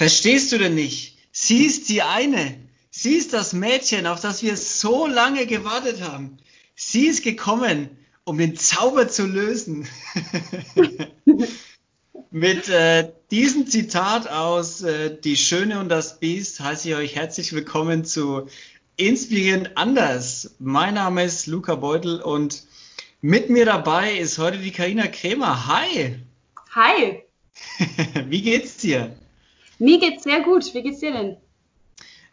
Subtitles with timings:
[0.00, 1.18] Verstehst du denn nicht?
[1.30, 2.56] Sie ist die eine.
[2.90, 6.38] Sie ist das Mädchen, auf das wir so lange gewartet haben.
[6.74, 7.90] Sie ist gekommen,
[8.24, 9.86] um den Zauber zu lösen.
[12.30, 17.52] Mit äh, diesem Zitat aus äh, Die Schöne und das Biest heiße ich euch herzlich
[17.52, 18.46] willkommen zu
[18.96, 20.54] Inspirierend anders.
[20.58, 22.62] Mein Name ist Luca Beutel und
[23.20, 25.66] mit mir dabei ist heute die Karina Krämer.
[25.66, 26.16] Hi!
[26.70, 27.22] Hi!
[28.30, 29.14] Wie geht's dir?
[29.80, 30.74] Mir geht's sehr gut.
[30.74, 31.36] Wie geht's dir denn?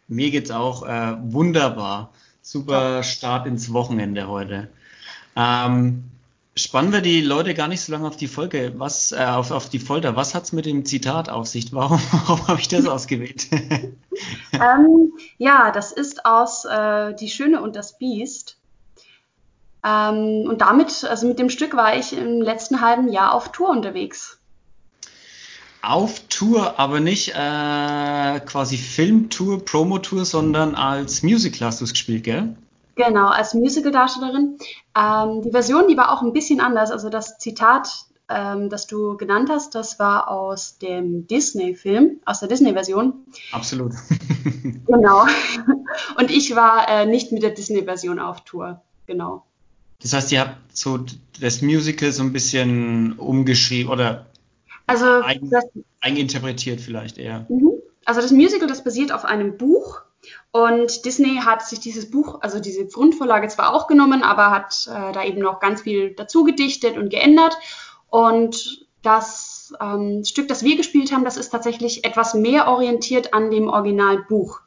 [0.06, 2.12] Mir geht's auch äh, wunderbar.
[2.42, 4.68] Super Start ins Wochenende heute.
[5.34, 6.04] Ähm,
[6.56, 9.70] spannen wir die Leute gar nicht so lange auf die Folge, was, äh, auf, auf
[9.70, 10.14] die Folter.
[10.14, 11.72] Was hat's mit dem Zitat auf sich?
[11.72, 13.48] Warum, warum habe ich das ausgewählt?
[14.52, 18.58] ähm, ja, das ist aus äh, Die Schöne und das Biest.
[19.82, 23.70] Ähm, und damit, also mit dem Stück war ich im letzten halben Jahr auf Tour
[23.70, 24.37] unterwegs.
[25.80, 32.24] Auf Tour, aber nicht äh, quasi Filmtour, Promotour, sondern als Musical hast du es gespielt,
[32.24, 32.56] gell?
[32.96, 34.58] Genau, als Musical-Darstellerin.
[34.96, 36.90] Ähm, die Version, die war auch ein bisschen anders.
[36.90, 42.48] Also das Zitat, ähm, das du genannt hast, das war aus dem Disney-Film, aus der
[42.48, 43.14] Disney-Version.
[43.52, 43.92] Absolut.
[44.86, 45.26] genau.
[46.18, 48.82] Und ich war äh, nicht mit der Disney-Version auf Tour.
[49.06, 49.44] Genau.
[50.02, 50.98] Das heißt, ihr habt so
[51.40, 54.26] das Musical so ein bisschen umgeschrieben oder
[54.88, 55.64] also eigen, das,
[56.00, 57.46] eigeninterpretiert vielleicht eher.
[57.48, 57.72] Mhm.
[58.04, 60.02] Also das Musical, das basiert auf einem Buch
[60.50, 65.12] und Disney hat sich dieses Buch, also diese Grundvorlage zwar auch genommen, aber hat äh,
[65.12, 67.56] da eben noch ganz viel dazu gedichtet und geändert.
[68.08, 73.50] Und das ähm, Stück, das wir gespielt haben, das ist tatsächlich etwas mehr orientiert an
[73.50, 74.60] dem Originalbuch.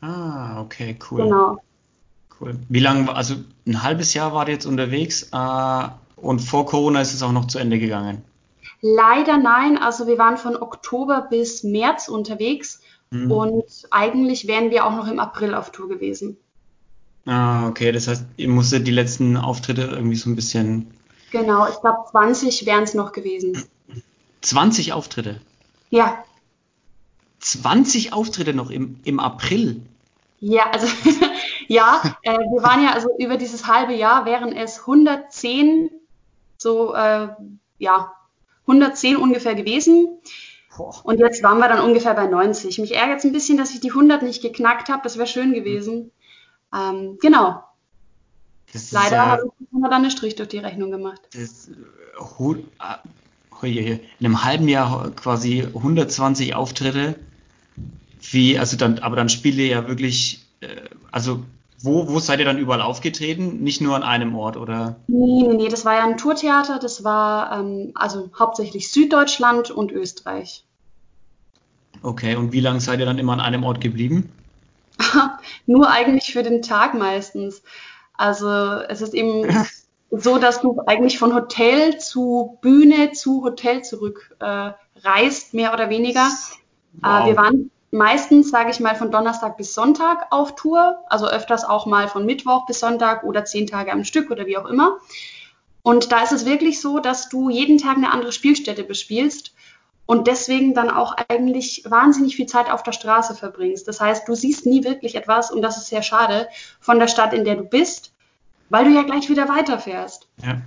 [0.00, 1.22] Ah, okay, cool.
[1.22, 1.58] Genau.
[2.40, 2.56] Cool.
[2.68, 7.22] Wie lange, also ein halbes Jahr war jetzt unterwegs äh, und vor Corona ist es
[7.22, 8.24] auch noch zu Ende gegangen?
[8.82, 9.78] Leider nein.
[9.78, 13.30] Also wir waren von Oktober bis März unterwegs Mhm.
[13.30, 16.38] Und eigentlich wären wir auch noch im April auf Tour gewesen.
[17.26, 17.92] Ah, okay.
[17.92, 20.90] Das heißt, ihr musstet die letzten Auftritte irgendwie so ein bisschen.
[21.30, 23.62] Genau, ich glaube 20 wären es noch gewesen.
[24.40, 25.40] 20 Auftritte?
[25.90, 26.24] Ja.
[27.40, 29.82] 20 Auftritte noch im, im April?
[30.40, 30.86] Ja, also
[31.68, 35.90] ja, äh, wir waren ja also über dieses halbe Jahr wären es 110
[36.56, 37.28] so äh,
[37.78, 38.12] ja
[38.66, 40.18] 110 ungefähr gewesen.
[41.02, 42.78] Und jetzt waren wir dann ungefähr bei 90.
[42.78, 45.02] Mich ärgert es ein bisschen, dass ich die 100 nicht geknackt habe.
[45.02, 46.10] Das wäre schön gewesen.
[46.74, 47.62] Ähm, genau.
[48.90, 51.20] Leider ja, haben wir dann einen Strich durch die Rechnung gemacht.
[51.34, 51.70] Das,
[52.40, 52.56] uh,
[53.62, 57.16] in einem halben Jahr quasi 120 Auftritte.
[58.30, 60.68] Wie, also dann, aber dann spielt ihr ja wirklich, äh,
[61.10, 61.44] also
[61.82, 63.62] wo, wo seid ihr dann überall aufgetreten?
[63.62, 64.96] Nicht nur an einem Ort, oder?
[65.08, 69.90] Nee, nee, nee, das war ja ein Tourtheater, das war ähm, also hauptsächlich Süddeutschland und
[69.90, 70.64] Österreich.
[72.02, 74.30] Okay, und wie lange seid ihr dann immer an einem Ort geblieben?
[75.66, 77.62] nur eigentlich für den Tag meistens.
[78.14, 79.46] Also es ist eben
[80.10, 84.72] so, dass du eigentlich von Hotel zu Bühne zu Hotel zurück äh,
[85.02, 86.28] reist, mehr oder weniger.
[87.00, 87.24] Wow.
[87.24, 91.64] Äh, wir waren meistens, sage ich mal, von Donnerstag bis Sonntag auf Tour, also öfters
[91.64, 94.96] auch mal von Mittwoch bis Sonntag oder zehn Tage am Stück oder wie auch immer.
[95.82, 99.52] Und da ist es wirklich so, dass du jeden Tag eine andere Spielstätte bespielst
[100.06, 103.86] und deswegen dann auch eigentlich wahnsinnig viel Zeit auf der Straße verbringst.
[103.86, 106.48] Das heißt, du siehst nie wirklich etwas und das ist sehr schade
[106.80, 108.12] von der Stadt, in der du bist,
[108.70, 110.28] weil du ja gleich wieder weiterfährst.
[110.42, 110.62] Ja.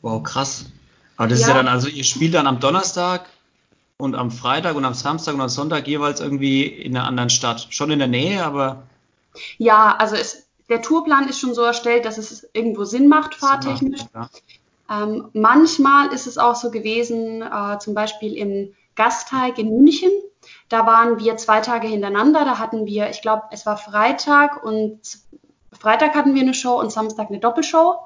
[0.00, 0.66] Wow, krass.
[1.18, 1.46] Aber das ja.
[1.46, 3.28] ist ja dann also, ihr spielt dann am Donnerstag,
[4.00, 7.66] und am Freitag und am Samstag und am Sonntag jeweils irgendwie in einer anderen Stadt.
[7.70, 8.82] Schon in der Nähe, aber.
[9.58, 14.02] Ja, also es, der Tourplan ist schon so erstellt, dass es irgendwo Sinn macht, fahrtechnisch.
[14.14, 14.30] Ja.
[14.90, 20.10] Ähm, manchmal ist es auch so gewesen, äh, zum Beispiel im Gasteig in München.
[20.68, 22.44] Da waren wir zwei Tage hintereinander.
[22.44, 25.00] Da hatten wir, ich glaube, es war Freitag und
[25.72, 27.98] Freitag hatten wir eine Show und Samstag eine Doppelshow.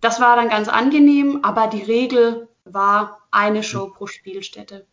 [0.00, 4.86] Das war dann ganz angenehm, aber die Regel war eine Show pro Spielstätte.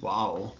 [0.00, 0.52] Wow.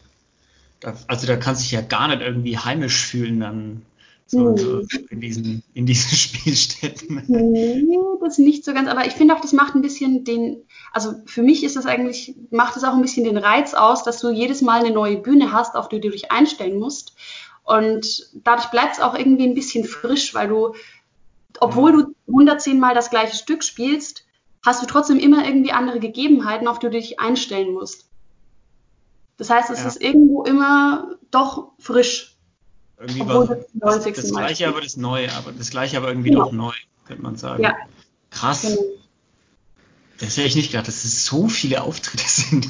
[0.80, 3.82] Da, also da kannst du dich ja gar nicht irgendwie heimisch fühlen dann
[4.26, 7.22] so, so in, diesen, in diesen Spielstätten.
[7.26, 10.62] Nee, das nicht so ganz, aber ich finde auch, das macht ein bisschen den,
[10.92, 14.20] also für mich ist das eigentlich, macht es auch ein bisschen den Reiz aus, dass
[14.20, 17.14] du jedes Mal eine neue Bühne hast, auf die du dich einstellen musst.
[17.64, 20.74] Und dadurch bleibt es auch irgendwie ein bisschen frisch, weil du,
[21.60, 24.24] obwohl du 110 Mal das gleiche Stück spielst,
[24.64, 28.06] hast du trotzdem immer irgendwie andere Gegebenheiten, auf die du dich einstellen musst.
[29.36, 29.88] Das heißt, es ja.
[29.88, 32.36] ist irgendwo immer doch frisch.
[32.98, 36.44] Irgendwie war das, das, das gleiche, aber das Neue, aber das gleiche, aber irgendwie genau.
[36.44, 36.72] doch neu,
[37.04, 37.62] könnte man sagen.
[37.62, 37.74] Ja.
[38.30, 38.62] Krass.
[38.62, 38.80] Genau.
[40.18, 42.68] Das hätte ich nicht gedacht, dass es so viele Auftritte sind.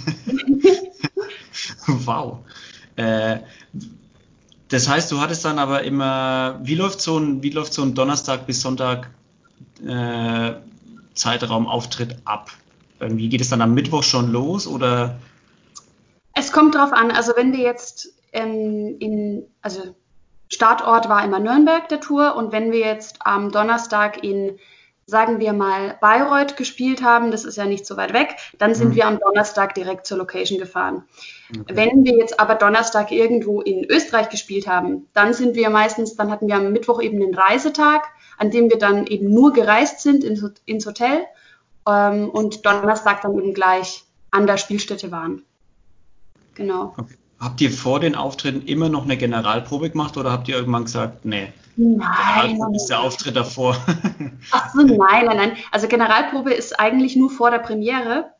[1.86, 2.38] wow.
[2.96, 3.40] Äh,
[4.68, 7.94] das heißt, du hattest dann aber immer, wie läuft so ein, wie läuft so ein
[7.94, 9.10] Donnerstag bis Sonntag
[9.86, 10.52] äh,
[11.12, 12.50] Zeitraum Auftritt ab?
[13.00, 15.18] Wie geht es dann am Mittwoch schon los oder?
[16.34, 17.10] Es kommt drauf an.
[17.10, 19.94] Also wenn wir jetzt ähm, in, also
[20.48, 24.58] Startort war immer Nürnberg der Tour und wenn wir jetzt am Donnerstag in
[25.06, 28.90] sagen wir mal, Bayreuth gespielt haben, das ist ja nicht so weit weg, dann sind
[28.90, 28.94] mhm.
[28.94, 31.04] wir am Donnerstag direkt zur Location gefahren.
[31.50, 31.76] Okay.
[31.76, 36.30] Wenn wir jetzt aber Donnerstag irgendwo in Österreich gespielt haben, dann sind wir meistens, dann
[36.30, 38.04] hatten wir am Mittwoch eben den Reisetag,
[38.38, 41.24] an dem wir dann eben nur gereist sind ins, ins Hotel
[41.86, 45.44] ähm, und Donnerstag dann eben gleich an der Spielstätte waren.
[46.54, 46.94] Genau.
[46.96, 47.14] Okay.
[47.40, 51.24] Habt ihr vor den Auftritten immer noch eine Generalprobe gemacht oder habt ihr irgendwann gesagt,
[51.24, 51.98] nee, Nein.
[51.98, 53.76] Generalprobe ist der Auftritt davor.
[54.50, 55.56] Ach so, nein, nein, nein.
[55.70, 58.32] Also Generalprobe ist eigentlich nur vor der Premiere.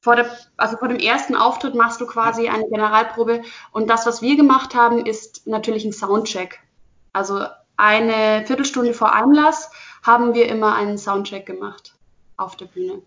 [0.00, 3.42] Vor der, also vor dem ersten Auftritt machst du quasi eine Generalprobe.
[3.72, 6.60] Und das, was wir gemacht haben, ist natürlich ein Soundcheck.
[7.12, 9.70] Also eine Viertelstunde vor Einlass
[10.02, 11.94] haben wir immer einen Soundcheck gemacht
[12.36, 13.02] auf der Bühne.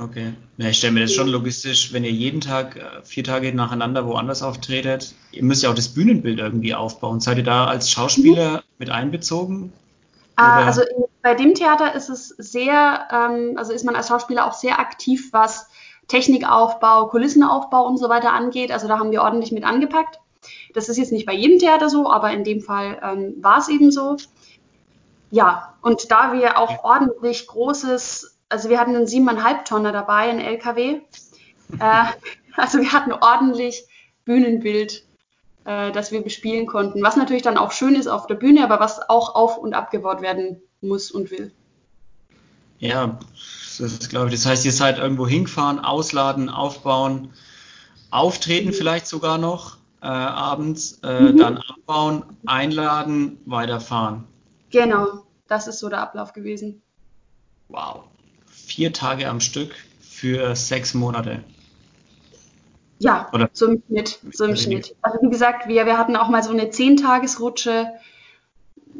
[0.00, 0.32] Okay.
[0.58, 4.06] Ja, ich stelle mir das schon logistisch, wenn ihr jeden Tag, äh, vier Tage nacheinander
[4.06, 7.18] woanders auftretet, ihr müsst ja auch das Bühnenbild irgendwie aufbauen.
[7.18, 8.62] Seid ihr da als Schauspieler mhm.
[8.78, 9.72] mit einbezogen?
[10.36, 10.82] Ah, also
[11.22, 15.32] bei dem Theater ist es sehr, ähm, also ist man als Schauspieler auch sehr aktiv,
[15.32, 15.68] was
[16.06, 18.70] Technikaufbau, Kulissenaufbau und so weiter angeht.
[18.70, 20.20] Also da haben wir ordentlich mit angepackt.
[20.74, 23.68] Das ist jetzt nicht bei jedem Theater so, aber in dem Fall ähm, war es
[23.68, 24.16] eben so.
[25.32, 30.40] Ja, und da wir auch ordentlich großes also wir hatten einen siebeneinhalb Tonner dabei, ein
[30.40, 31.00] LKW.
[31.78, 32.04] Äh,
[32.56, 33.84] also wir hatten ordentlich
[34.24, 35.04] Bühnenbild,
[35.64, 37.02] äh, das wir bespielen konnten.
[37.02, 40.22] Was natürlich dann auch schön ist auf der Bühne, aber was auch auf- und abgebaut
[40.22, 41.52] werden muss und will.
[42.78, 43.18] Ja,
[43.78, 44.34] das ist, glaube ich.
[44.34, 47.32] Das heißt, ihr seid irgendwo hingefahren, ausladen, aufbauen,
[48.10, 51.36] auftreten vielleicht sogar noch äh, abends, äh, mhm.
[51.38, 54.24] dann abbauen, einladen, weiterfahren.
[54.70, 56.82] Genau, das ist so der Ablauf gewesen.
[57.68, 58.04] Wow
[58.78, 61.42] vier Tage am Stück für sechs Monate.
[63.00, 63.50] Ja, Oder?
[63.52, 64.20] so im Schnitt.
[64.30, 64.94] So im Schnitt.
[65.02, 67.88] Also wie gesagt, wir, wir hatten auch mal so eine Zehntagesrutsche,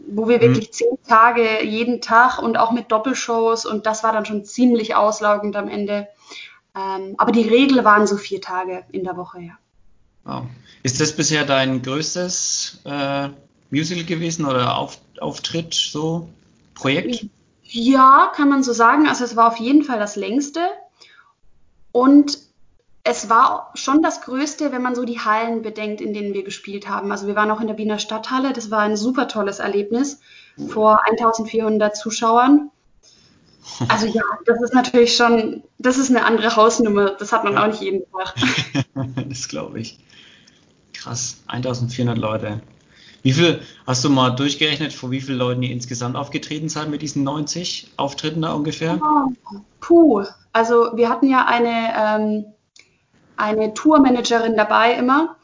[0.08, 0.42] wo wir mhm.
[0.42, 4.96] wirklich zehn Tage jeden Tag und auch mit Doppelshows und das war dann schon ziemlich
[4.96, 6.08] auslaugend am Ende.
[6.75, 9.58] Ähm, aber die Regel waren so vier Tage in der Woche, ja.
[10.25, 10.46] Wow.
[10.82, 13.28] Ist das bisher dein größtes äh,
[13.70, 16.28] Musical gewesen oder Auf, Auftritt, so
[16.75, 17.28] Projekt?
[17.70, 19.09] Ja, kann man so sagen.
[19.09, 20.61] Also es war auf jeden Fall das längste.
[21.93, 22.38] Und
[23.05, 26.88] es war schon das Größte, wenn man so die Hallen bedenkt, in denen wir gespielt
[26.88, 27.11] haben.
[27.12, 28.53] Also wir waren auch in der Wiener Stadthalle.
[28.53, 30.20] Das war ein super tolles Erlebnis
[30.69, 32.70] vor 1400 Zuschauern.
[33.88, 37.11] Also ja, das ist natürlich schon, das ist eine andere Hausnummer.
[37.11, 37.62] Das hat man ja.
[37.62, 38.35] auch nicht jeden Tag.
[39.29, 39.99] das glaube ich.
[40.93, 42.61] Krass, 1400 Leute.
[43.23, 47.03] Wie viel hast du mal durchgerechnet, vor wie vielen Leuten ihr insgesamt aufgetreten seid mit
[47.03, 49.00] diesen 90 Auftritten da ungefähr?
[49.03, 52.44] Oh, puh, also wir hatten ja eine, ähm,
[53.37, 55.37] eine Tourmanagerin dabei immer,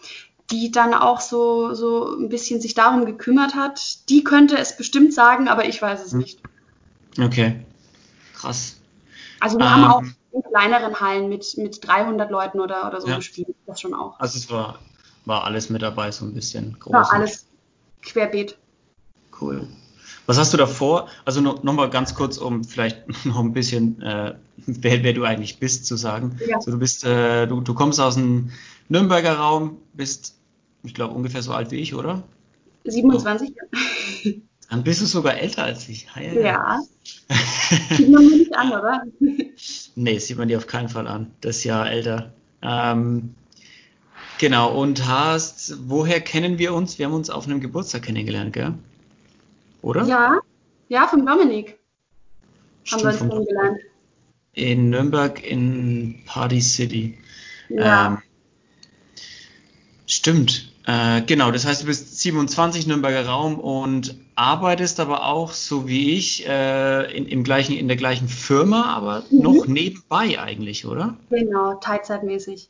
[0.50, 4.08] die dann auch so, so ein bisschen sich darum gekümmert hat.
[4.08, 6.18] Die könnte es bestimmt sagen, aber ich weiß es hm.
[6.18, 6.40] nicht.
[7.20, 7.64] Okay,
[8.34, 8.76] krass.
[9.40, 13.08] Also wir ähm, haben auch in kleineren Hallen mit, mit 300 Leuten oder, oder so
[13.08, 13.16] ja.
[13.16, 14.18] gespielt, das schon auch.
[14.18, 14.78] Also es war,
[15.24, 16.92] war alles mit dabei, so ein bisschen groß.
[16.92, 17.46] War alles,
[18.04, 18.56] querbeet.
[19.40, 19.66] Cool.
[20.26, 21.08] Was hast du davor?
[21.24, 24.34] Also noch, noch mal ganz kurz, um vielleicht noch ein bisschen, äh,
[24.66, 26.38] wer, wer, du eigentlich bist, zu sagen.
[26.46, 26.56] Ja.
[26.56, 28.50] Also du bist, äh, du, du kommst aus dem
[28.88, 30.36] Nürnberger Raum, bist,
[30.82, 32.22] ich glaube, ungefähr so alt wie ich, oder?
[32.84, 33.54] 27.
[33.54, 34.30] Oh.
[34.70, 36.08] Dann bist du sogar älter als ich.
[36.16, 36.32] Ja.
[36.32, 36.80] ja.
[37.90, 39.02] sieht man mir nicht an, oder?
[39.94, 41.30] nee, sieht man dir auf keinen Fall an.
[41.42, 42.32] Das Jahr älter.
[42.62, 43.34] Ähm,
[44.44, 46.98] Genau, und hast, woher kennen wir uns?
[46.98, 48.74] Wir haben uns auf einem Geburtstag kennengelernt, gell?
[49.80, 50.04] Oder?
[50.04, 50.38] Ja,
[50.90, 51.78] ja, vom Dominik.
[52.82, 53.78] Stimmt, haben wir uns kennengelernt.
[54.52, 57.16] In Nürnberg in Party City.
[57.70, 58.08] Ja.
[58.08, 58.18] Ähm,
[60.04, 60.74] stimmt.
[60.86, 66.18] Äh, genau, das heißt, du bist 27 Nürnberger Raum und arbeitest aber auch, so wie
[66.18, 69.40] ich, äh, in, im gleichen, in der gleichen Firma, aber mhm.
[69.40, 71.16] noch nebenbei eigentlich, oder?
[71.30, 72.68] Genau, teilzeitmäßig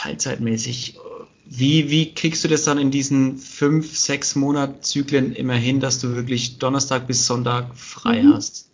[0.00, 0.98] teilzeitmäßig.
[1.44, 6.14] Wie, wie kriegst du das dann in diesen fünf, sechs Monatzyklen immer hin, dass du
[6.14, 8.34] wirklich Donnerstag bis Sonntag frei mhm.
[8.34, 8.70] hast?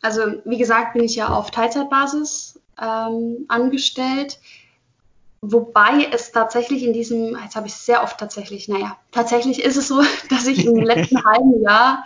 [0.00, 4.38] Also wie gesagt, bin ich ja auf Teilzeitbasis ähm, angestellt.
[5.42, 9.76] Wobei es tatsächlich in diesem, jetzt habe ich es sehr oft tatsächlich, naja, tatsächlich ist
[9.76, 12.04] es so, dass ich im letzten halben Jahr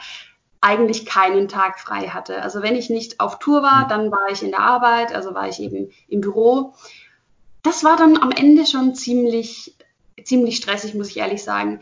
[0.60, 2.42] eigentlich keinen Tag frei hatte.
[2.42, 3.88] Also wenn ich nicht auf Tour war, mhm.
[3.88, 6.74] dann war ich in der Arbeit, also war ich eben im Büro.
[7.62, 9.74] Das war dann am Ende schon ziemlich,
[10.24, 11.80] ziemlich stressig, muss ich ehrlich sagen.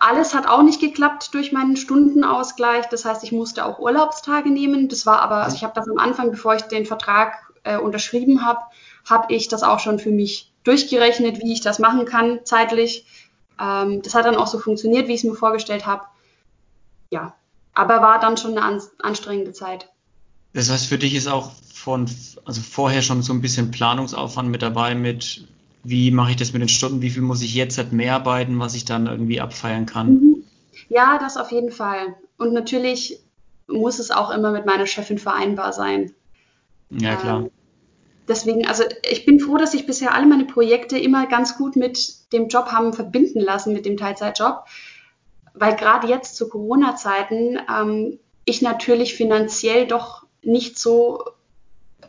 [0.00, 2.86] Alles hat auch nicht geklappt durch meinen Stundenausgleich.
[2.86, 4.88] Das heißt, ich musste auch Urlaubstage nehmen.
[4.88, 8.44] Das war aber, also ich habe das am Anfang, bevor ich den Vertrag äh, unterschrieben
[8.44, 8.60] habe,
[9.08, 13.06] habe ich das auch schon für mich durchgerechnet, wie ich das machen kann zeitlich.
[13.60, 16.04] Ähm, das hat dann auch so funktioniert, wie ich es mir vorgestellt habe.
[17.10, 17.34] Ja,
[17.74, 19.88] aber war dann schon eine an anstrengende Zeit.
[20.52, 21.52] Das heißt, für dich ist auch
[21.86, 22.10] von,
[22.44, 25.46] also vorher schon so ein bisschen Planungsaufwand mit dabei, mit
[25.84, 28.58] wie mache ich das mit den Stunden, wie viel muss ich jetzt halt mehr arbeiten,
[28.58, 30.14] was ich dann irgendwie abfeiern kann.
[30.14, 30.44] Mhm.
[30.88, 32.16] Ja, das auf jeden Fall.
[32.38, 33.20] Und natürlich
[33.68, 36.12] muss es auch immer mit meiner Chefin vereinbar sein.
[36.90, 37.42] Ja, klar.
[37.42, 37.50] Ähm,
[38.26, 42.32] deswegen, also ich bin froh, dass ich bisher alle meine Projekte immer ganz gut mit
[42.32, 44.64] dem Job haben verbinden lassen, mit dem Teilzeitjob.
[45.54, 51.35] Weil gerade jetzt zu Corona-Zeiten ähm, ich natürlich finanziell doch nicht so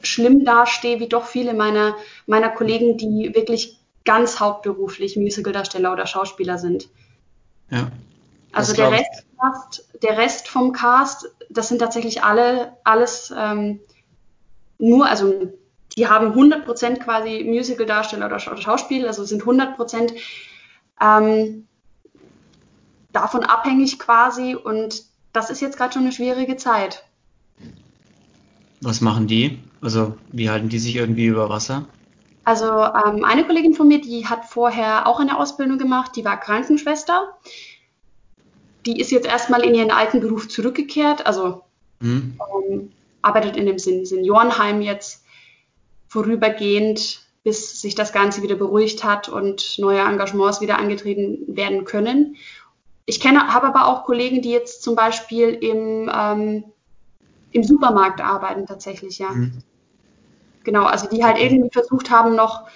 [0.02, 6.58] schlimm dastehe wie doch viele meiner, meiner Kollegen, die wirklich ganz hauptberuflich Musicaldarsteller oder Schauspieler
[6.58, 6.88] sind.
[7.70, 7.92] Ja.
[8.54, 9.26] Also der Rest,
[10.02, 13.80] der Rest vom Cast, das sind tatsächlich alle, alles ähm,
[14.80, 15.52] nur, also
[15.98, 20.14] die haben 100% quasi Musical-Darsteller oder Schauspiel, also sind 100%
[21.02, 21.68] ähm,
[23.12, 25.04] davon abhängig quasi und
[25.34, 27.04] das ist jetzt gerade schon eine schwierige Zeit.
[28.82, 29.60] Was machen die?
[29.82, 31.86] Also wie halten die sich irgendwie über Wasser?
[32.44, 36.40] Also ähm, eine Kollegin von mir, die hat vorher auch eine Ausbildung gemacht, die war
[36.40, 37.38] Krankenschwester.
[38.86, 41.64] Die ist jetzt erstmal in ihren alten Beruf zurückgekehrt, also
[42.00, 42.40] hm.
[42.70, 42.92] ähm,
[43.22, 45.26] arbeitet in dem Seniorenheim jetzt
[46.08, 52.38] vorübergehend, bis sich das Ganze wieder beruhigt hat und neue Engagements wieder angetreten werden können.
[53.06, 56.64] Ich kenne, habe aber auch Kollegen, die jetzt zum Beispiel im, ähm,
[57.52, 59.30] im Supermarkt arbeiten tatsächlich, ja.
[59.30, 59.64] Mhm.
[60.64, 62.68] Genau, also die halt irgendwie versucht haben, noch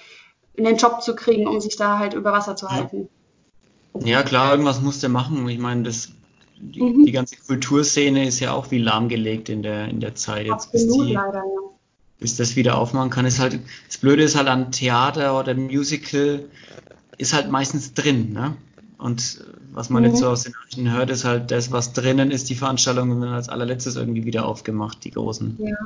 [0.56, 3.08] einen Job zu kriegen, um sich da halt über Wasser zu halten.
[4.00, 5.46] Ja, klar, irgendwas muss der machen.
[5.48, 6.08] Ich meine, das,
[6.58, 7.04] die, mhm.
[7.04, 10.46] die, ganze Kulturszene ist ja auch wie lahmgelegt in der, in der Zeit.
[10.46, 11.72] Jetzt Absolut, die, leider, ja
[12.22, 16.44] bis das wieder aufmachen kann, ist halt, das Blöde ist halt an Theater oder Musical,
[17.18, 18.56] ist halt meistens drin, ne?
[19.02, 20.10] Und was man mhm.
[20.10, 23.32] jetzt so aus den Nachrichten hört, ist halt das, was drinnen ist, die Veranstaltungen dann
[23.32, 25.58] als allerletztes irgendwie wieder aufgemacht, die großen.
[25.58, 25.76] Ja.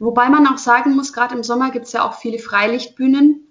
[0.00, 3.46] Wobei man auch sagen muss, gerade im Sommer gibt es ja auch viele Freilichtbühnen,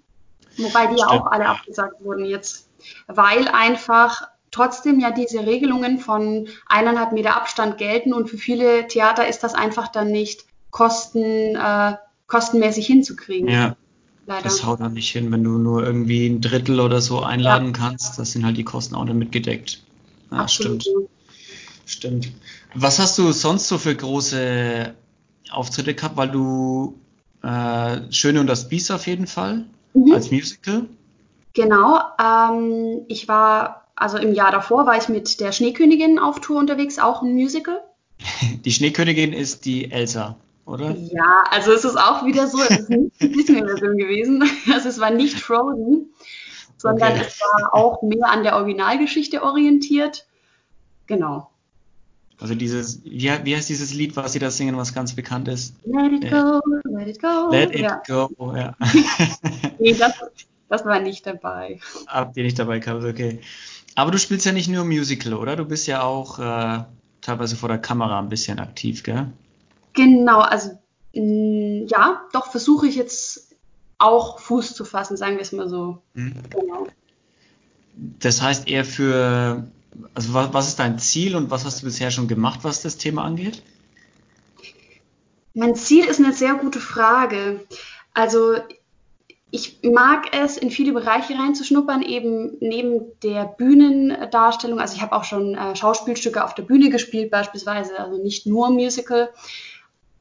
[0.58, 2.68] wobei die ja auch alle abgesagt wurden jetzt,
[3.06, 9.26] weil einfach trotzdem ja diese Regelungen von eineinhalb Meter Abstand gelten und für viele Theater
[9.26, 11.94] ist das einfach dann nicht kosten, äh,
[12.26, 13.48] kostenmäßig hinzukriegen.
[13.48, 13.76] Ja.
[14.26, 14.42] Leider.
[14.42, 17.72] Das haut dann nicht hin, wenn du nur irgendwie ein Drittel oder so einladen ja.
[17.72, 18.18] kannst.
[18.18, 19.82] Das sind halt die Kosten auch damit gedeckt.
[20.32, 20.82] Ja, Absolut.
[20.82, 21.08] stimmt.
[21.86, 22.32] Stimmt.
[22.74, 24.92] Was hast du sonst so für große
[25.50, 26.16] Auftritte gehabt?
[26.16, 26.98] Weil du
[27.42, 30.12] äh, Schöne und das Biest auf jeden Fall mhm.
[30.12, 30.86] als Musical.
[31.54, 32.00] Genau.
[32.20, 36.98] Ähm, ich war, also im Jahr davor war ich mit der Schneekönigin auf Tour unterwegs,
[36.98, 37.80] auch ein Musical.
[38.64, 40.96] Die Schneekönigin ist die Elsa oder?
[40.96, 44.44] Ja, also es ist auch wieder so, es ist nicht die Disney-Version gewesen.
[44.72, 46.10] Also es war nicht Frozen,
[46.76, 47.22] sondern okay.
[47.26, 50.26] es war auch mehr an der Originalgeschichte orientiert.
[51.06, 51.50] Genau.
[52.38, 55.74] Also dieses, wie, wie heißt dieses Lied, was Sie da singen, was ganz bekannt ist?
[55.84, 57.48] Let it go, let it go.
[57.50, 58.02] Let it ja.
[58.06, 58.76] go, ja.
[59.78, 60.12] nee, das,
[60.68, 61.78] das war nicht dabei.
[62.08, 63.40] Habt ihr nicht dabei gehabt, okay.
[63.94, 65.56] Aber du spielst ja nicht nur Musical, oder?
[65.56, 66.84] Du bist ja auch äh,
[67.22, 69.32] teilweise vor der Kamera ein bisschen aktiv, gell?
[69.96, 70.78] Genau, also
[71.14, 73.54] mh, ja, doch versuche ich jetzt
[73.98, 76.02] auch Fuß zu fassen, sagen wir es mal so.
[76.14, 76.34] Mhm.
[76.50, 76.86] Genau.
[78.20, 79.66] Das heißt eher für,
[80.14, 82.98] also was, was ist dein Ziel und was hast du bisher schon gemacht, was das
[82.98, 83.62] Thema angeht?
[85.54, 87.60] Mein Ziel ist eine sehr gute Frage.
[88.12, 88.56] Also
[89.50, 94.80] ich mag es, in viele Bereiche reinzuschnuppern, eben neben der Bühnendarstellung.
[94.80, 98.70] Also ich habe auch schon äh, Schauspielstücke auf der Bühne gespielt, beispielsweise, also nicht nur
[98.70, 99.30] Musical.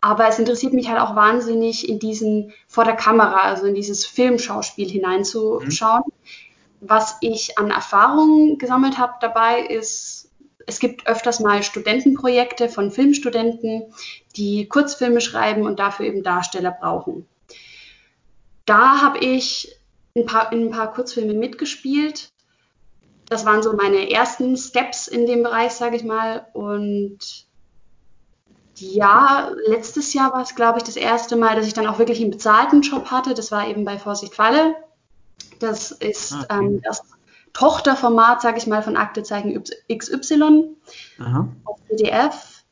[0.06, 4.06] Aber es interessiert mich halt auch wahnsinnig, in diesen vor der Kamera, also in dieses
[4.06, 6.04] Filmschauspiel hineinzuschauen.
[6.06, 6.88] Mhm.
[6.88, 10.30] Was ich an Erfahrungen gesammelt habe dabei ist,
[10.68, 13.92] es gibt öfters mal Studentenprojekte von Filmstudenten,
[14.36, 17.26] die Kurzfilme schreiben und dafür eben Darsteller brauchen.
[18.68, 19.76] Da habe ich
[20.16, 22.30] ein paar, in ein paar Kurzfilme mitgespielt.
[23.28, 26.46] Das waren so meine ersten Steps in dem Bereich, sage ich mal.
[26.54, 27.48] Und
[28.78, 32.22] ja, letztes Jahr war es, glaube ich, das erste Mal, dass ich dann auch wirklich
[32.22, 33.34] einen bezahlten Job hatte.
[33.34, 34.76] Das war eben bei Vorsicht Falle.
[35.60, 36.66] Das ist ah, okay.
[36.66, 37.02] ähm, das
[37.54, 40.76] Tochterformat, sage ich mal, von Aktezeichen XY
[41.20, 41.48] Aha.
[41.64, 42.64] auf PDF.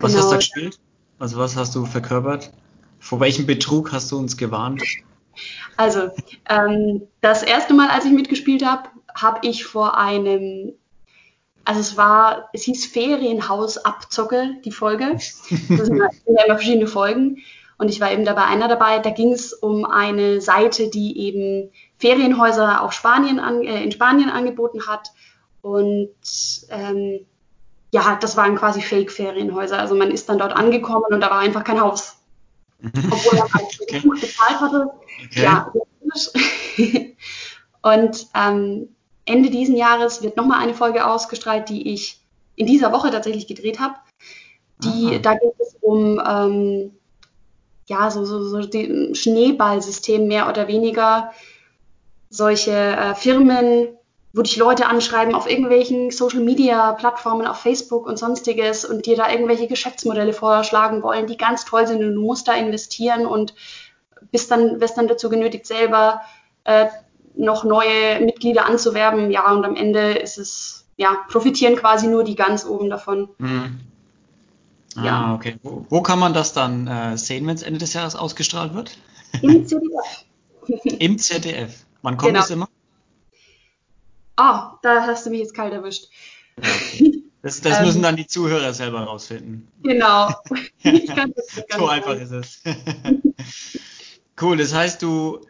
[0.00, 0.24] Was genau.
[0.24, 0.80] hast du gespielt?
[1.18, 2.52] Also was hast du verkörpert?
[2.98, 4.82] Vor welchem Betrug hast du uns gewarnt?
[5.76, 6.10] Also,
[6.48, 10.72] ähm, das erste Mal, als ich mitgespielt habe, habe ich vor einem,
[11.66, 15.14] also es war, es hieß Ferienhaus Abzocke, die Folge.
[15.14, 16.08] Das sind ja
[16.44, 17.38] immer verschiedene Folgen.
[17.76, 19.00] Und ich war eben dabei einer dabei.
[19.00, 24.30] Da ging es um eine Seite, die eben Ferienhäuser auf Spanien an, äh, in Spanien
[24.30, 25.10] angeboten hat.
[25.60, 26.14] Und
[26.70, 27.26] ähm,
[27.90, 29.76] ja, das waren quasi Fake-Ferienhäuser.
[29.76, 32.16] Also man ist dann dort angekommen und da war einfach kein Haus.
[32.84, 34.02] Obwohl man als okay.
[34.08, 34.90] Bezahlt hatte.
[35.24, 35.42] Okay.
[35.42, 35.72] Ja,
[37.82, 38.95] und ähm,
[39.26, 42.20] Ende diesen Jahres wird nochmal eine Folge ausgestrahlt, die ich
[42.54, 43.94] in dieser Woche tatsächlich gedreht habe.
[44.82, 46.92] Die, da geht es um ähm,
[47.86, 51.32] ja, so, so, so die Schneeballsystem mehr oder weniger.
[52.28, 53.88] Solche äh, Firmen,
[54.32, 59.16] wo dich Leute anschreiben auf irgendwelchen Social Media Plattformen, auf Facebook und sonstiges und dir
[59.16, 63.54] da irgendwelche Geschäftsmodelle vorschlagen wollen, die ganz toll sind und du musst da investieren und
[64.30, 66.22] bist dann, wirst dann dazu genötigt, selber
[66.64, 66.86] äh,
[67.36, 69.30] noch neue Mitglieder anzuwerben.
[69.30, 73.28] Ja, und am Ende ist es, ja, profitieren quasi nur die ganz oben davon.
[73.38, 73.80] Mhm.
[74.96, 75.34] Ah, ja.
[75.34, 75.56] okay.
[75.62, 78.96] Wo, wo, kann man das dann äh, sehen, wenn es Ende des Jahres ausgestrahlt wird?
[79.42, 80.24] Im ZDF.
[80.98, 81.84] Im ZDF.
[82.02, 82.40] Wann kommt genau.
[82.40, 82.68] das immer?
[84.36, 86.08] Ah, oh, da hast du mich jetzt kalt erwischt.
[86.58, 87.22] Okay.
[87.42, 89.68] Das, das müssen ähm, dann die Zuhörer selber rausfinden.
[89.82, 90.30] Genau.
[91.76, 92.62] so einfach ist es.
[94.40, 95.40] cool, das heißt, du,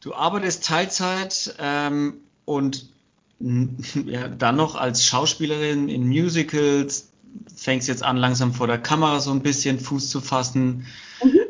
[0.00, 2.90] du arbeitest Teilzeit ähm, und
[4.06, 7.10] ja, dann noch als Schauspielerin in Musicals,
[7.54, 10.86] fängst jetzt an, langsam vor der Kamera so ein bisschen Fuß zu fassen.
[11.22, 11.40] Mhm.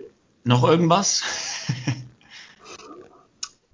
[0.44, 1.22] Noch irgendwas?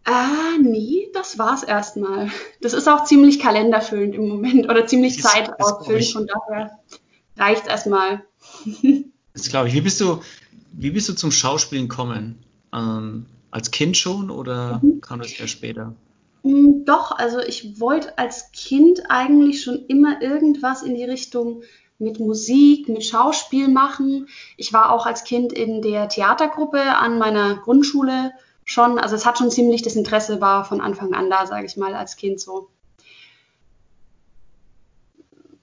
[0.04, 2.28] Ah, nee, das war's erstmal.
[2.60, 6.78] Das ist auch ziemlich kalenderfüllend im Moment oder ziemlich das, zeitausfüllend, von daher
[7.36, 8.24] reicht erstmal.
[9.34, 9.74] Das glaube ich.
[9.74, 10.20] Wie bist du,
[10.72, 12.42] wie bist du zum Schauspielen gekommen?
[12.74, 15.00] Ähm, als Kind schon oder mhm.
[15.00, 15.94] kam das erst später?
[16.42, 21.62] Mm, doch, also ich wollte als Kind eigentlich schon immer irgendwas in die Richtung
[21.98, 24.28] mit Musik, mit Schauspiel machen.
[24.56, 28.32] Ich war auch als Kind in der Theatergruppe an meiner Grundschule
[28.64, 28.98] schon.
[28.98, 31.94] Also es hat schon ziemlich das Interesse war von Anfang an da, sage ich mal,
[31.94, 32.68] als Kind so.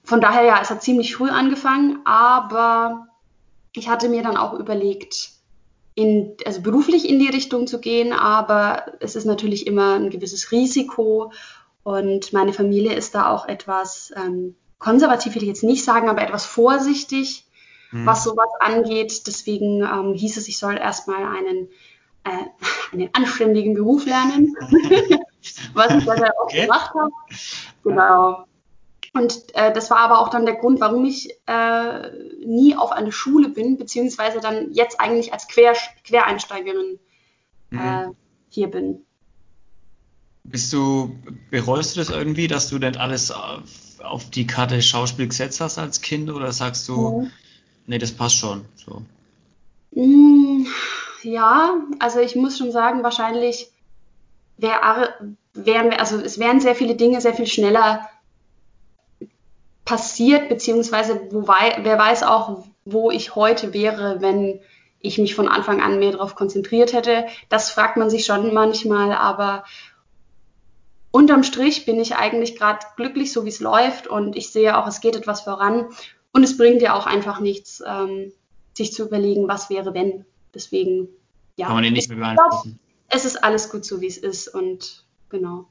[0.02, 3.08] Von daher ja, es hat ziemlich früh angefangen, aber
[3.74, 5.39] ich hatte mir dann auch überlegt,
[5.94, 10.52] in, also beruflich in die Richtung zu gehen, aber es ist natürlich immer ein gewisses
[10.52, 11.32] Risiko
[11.82, 16.22] und meine Familie ist da auch etwas ähm, konservativ will ich jetzt nicht sagen, aber
[16.22, 17.46] etwas vorsichtig,
[17.92, 18.06] mhm.
[18.06, 19.28] was sowas angeht.
[19.28, 21.68] Deswegen ähm, hieß es, ich soll erstmal einen,
[22.24, 22.46] äh,
[22.92, 24.56] einen anständigen Beruf lernen,
[25.74, 26.62] was ich dann auch okay.
[26.62, 27.12] gemacht habe.
[27.84, 28.46] Genau.
[29.12, 32.10] Und äh, das war aber auch dann der Grund, warum ich äh,
[32.44, 37.00] nie auf eine Schule bin, beziehungsweise dann jetzt eigentlich als Quer Quereinsteigerin
[37.70, 37.78] mhm.
[37.78, 38.06] äh,
[38.48, 39.04] hier bin.
[40.44, 41.18] Bist du,
[41.50, 43.32] bereust du das irgendwie, dass du denn alles
[44.02, 47.30] auf die Karte Schauspiel gesetzt hast als Kind oder sagst du, mhm.
[47.86, 48.64] nee, das passt schon?
[48.76, 49.02] So.
[49.92, 50.66] Mm,
[51.22, 53.70] ja, also ich muss schon sagen, wahrscheinlich
[54.56, 55.14] wär,
[55.52, 58.08] wären wir, also es wären sehr viele Dinge sehr viel schneller
[59.90, 64.60] passiert, beziehungsweise wo wer weiß auch, wo ich heute wäre, wenn
[65.00, 67.26] ich mich von Anfang an mehr darauf konzentriert hätte.
[67.48, 69.64] Das fragt man sich schon manchmal, aber
[71.10, 74.86] unterm Strich bin ich eigentlich gerade glücklich, so wie es läuft und ich sehe auch,
[74.86, 75.86] es geht etwas voran
[76.32, 78.32] und es bringt ja auch einfach nichts, ähm,
[78.74, 80.24] sich zu überlegen, was wäre, wenn.
[80.54, 81.08] Deswegen,
[81.56, 81.66] ja.
[81.66, 82.78] Kann man den nicht beeinflussen.
[83.08, 85.66] Es ist alles gut so, wie es ist und genau.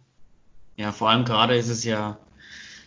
[0.75, 2.17] Ja, vor allem gerade ist es ja,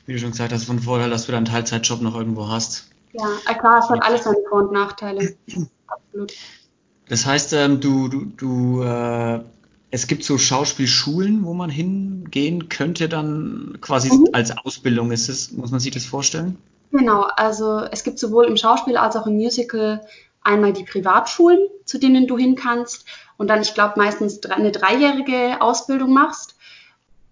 [0.06, 2.88] wie du schon gesagt hast, von Vorteil, dass du deinen Teilzeitjob noch irgendwo hast.
[3.12, 5.34] Ja, äh, klar, es hat alles seine Vor- und Nachteile.
[5.86, 6.32] Absolut.
[7.08, 9.40] Das heißt, ähm, du, du, du äh,
[9.90, 14.28] es gibt so Schauspielschulen, wo man hingehen könnte, dann quasi mhm.
[14.32, 15.12] als Ausbildung.
[15.12, 16.56] Ist es, muss man sich das vorstellen?
[16.90, 20.00] Genau, also es gibt sowohl im Schauspiel als auch im Musical
[20.42, 23.04] einmal die Privatschulen, zu denen du hin kannst
[23.36, 26.51] und dann, ich glaube, meistens eine dreijährige Ausbildung machst.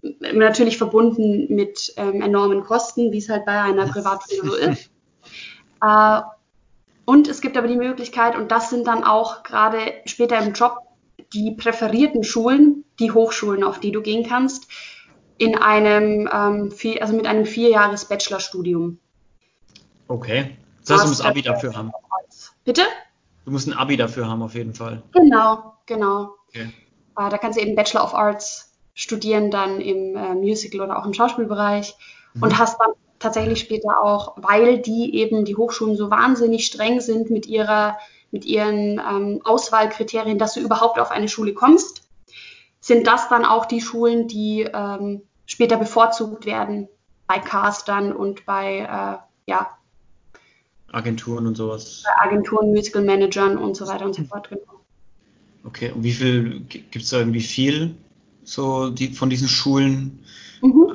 [0.02, 4.90] Natürlich verbunden mit ähm, enormen Kosten, wie es halt bei einer Privatschule so ist.
[5.82, 6.20] Äh,
[7.04, 10.78] und es gibt aber die Möglichkeit, und das sind dann auch gerade später im Job
[11.32, 14.68] die präferierten Schulen, die Hochschulen, auf die du gehen kannst,
[15.38, 18.98] in einem, ähm, vier, also mit einem vierjahres Bachelorstudium.
[20.08, 20.56] Okay.
[20.80, 21.92] Das heißt, du musst Abi dafür haben.
[22.64, 22.82] Bitte?
[23.44, 25.02] Du musst ein Abi dafür haben, auf jeden Fall.
[25.12, 26.34] Genau, genau.
[26.48, 26.72] Okay.
[27.16, 28.69] Äh, da kannst du eben Bachelor of Arts
[29.00, 31.96] studieren, dann im äh, Musical oder auch im Schauspielbereich
[32.34, 32.42] mhm.
[32.42, 37.30] und hast dann tatsächlich später auch, weil die eben die Hochschulen so wahnsinnig streng sind
[37.30, 37.98] mit ihrer
[38.32, 42.08] mit ihren ähm, Auswahlkriterien, dass du überhaupt auf eine Schule kommst,
[42.78, 46.88] sind das dann auch die Schulen, die ähm, später bevorzugt werden
[47.26, 49.76] bei Castern und bei äh, ja,
[50.92, 52.04] Agenturen und sowas.
[52.04, 54.48] Bei Agenturen, Musical Managern und so weiter und so fort.
[54.48, 54.62] Genau.
[55.64, 57.96] Okay, und wie viel gibt es da irgendwie viel
[58.50, 60.18] so die, von diesen Schulen?
[60.60, 60.92] Mhm.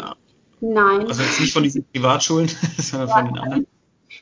[0.61, 1.07] Nein.
[1.07, 3.67] Also jetzt nicht von diesen Privatschulen, sondern ja, von den anderen.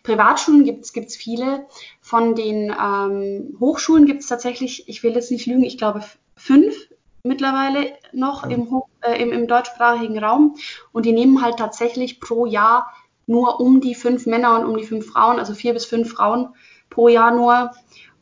[0.03, 1.65] Privatschulen gibt es viele.
[2.01, 6.03] Von den ähm, Hochschulen gibt es tatsächlich, ich will jetzt nicht lügen, ich glaube
[6.35, 6.75] fünf
[7.23, 10.57] mittlerweile noch im, äh, im, im deutschsprachigen Raum.
[10.91, 12.93] Und die nehmen halt tatsächlich pro Jahr
[13.25, 16.49] nur um die fünf Männer und um die fünf Frauen, also vier bis fünf Frauen
[16.89, 17.71] pro Jahr nur.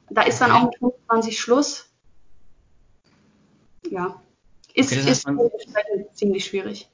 [0.10, 1.90] Da ist dann auch mit 25 Schluss.
[3.90, 4.22] Ja,
[4.76, 5.28] ist, okay, ist
[6.14, 6.88] ziemlich schwierig.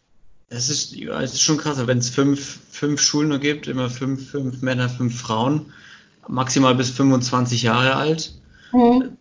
[0.49, 3.89] Es ist, ja, es ist schon krass, wenn es fünf, fünf Schulen nur gibt, immer
[3.89, 5.73] fünf, fünf Männer, fünf Frauen,
[6.27, 8.33] maximal bis 25 Jahre alt.
[8.71, 9.17] Mhm.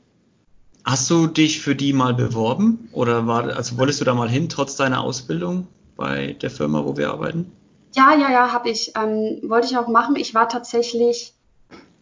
[0.85, 4.49] Hast du dich für die mal beworben oder war, also wolltest du da mal hin,
[4.49, 5.67] trotz deiner Ausbildung
[5.97, 7.51] bei der Firma, wo wir arbeiten?
[7.97, 8.93] Ja, ja, ja, habe ich.
[8.95, 10.17] Ähm, wollte ich auch machen.
[10.17, 11.33] Ich war tatsächlich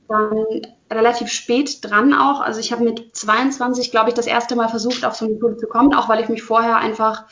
[0.09, 0.45] dann
[0.91, 2.41] relativ spät dran auch.
[2.41, 5.57] Also ich habe mit 22, glaube ich, das erste Mal versucht, auf so eine Schule
[5.57, 7.25] zu kommen, auch weil ich mich vorher einfach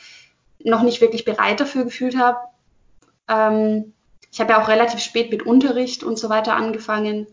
[0.63, 2.37] noch nicht wirklich bereit dafür gefühlt habe.
[3.27, 3.93] Ähm,
[4.31, 7.27] ich habe ja auch relativ spät mit Unterricht und so weiter angefangen.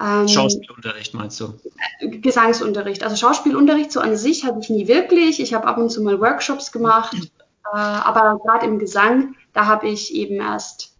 [0.00, 1.54] Ähm, Schauspielunterricht meinst du?
[2.00, 3.04] Gesangsunterricht.
[3.04, 5.40] Also Schauspielunterricht so an sich hatte ich nie wirklich.
[5.40, 7.14] Ich habe ab und zu mal Workshops gemacht,
[7.74, 10.91] äh, aber gerade im Gesang, da habe ich eben erst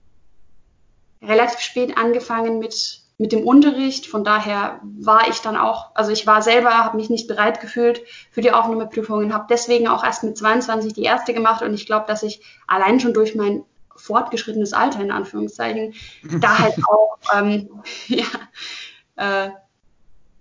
[1.23, 4.07] relativ spät angefangen mit, mit dem Unterricht.
[4.07, 8.03] Von daher war ich dann auch, also ich war selber, habe mich nicht bereit gefühlt
[8.31, 12.07] für die Aufnahmeprüfungen, habe deswegen auch erst mit 22 die erste gemacht und ich glaube,
[12.07, 15.95] dass ich allein schon durch mein fortgeschrittenes Alter in Anführungszeichen
[16.41, 18.27] da halt auch ähm, ja,
[19.17, 19.51] äh,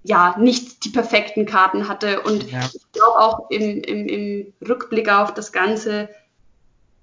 [0.04, 2.22] ja, nicht die perfekten Karten hatte.
[2.22, 2.62] Und ja.
[2.74, 6.10] ich glaube auch im, im, im Rückblick auf das Ganze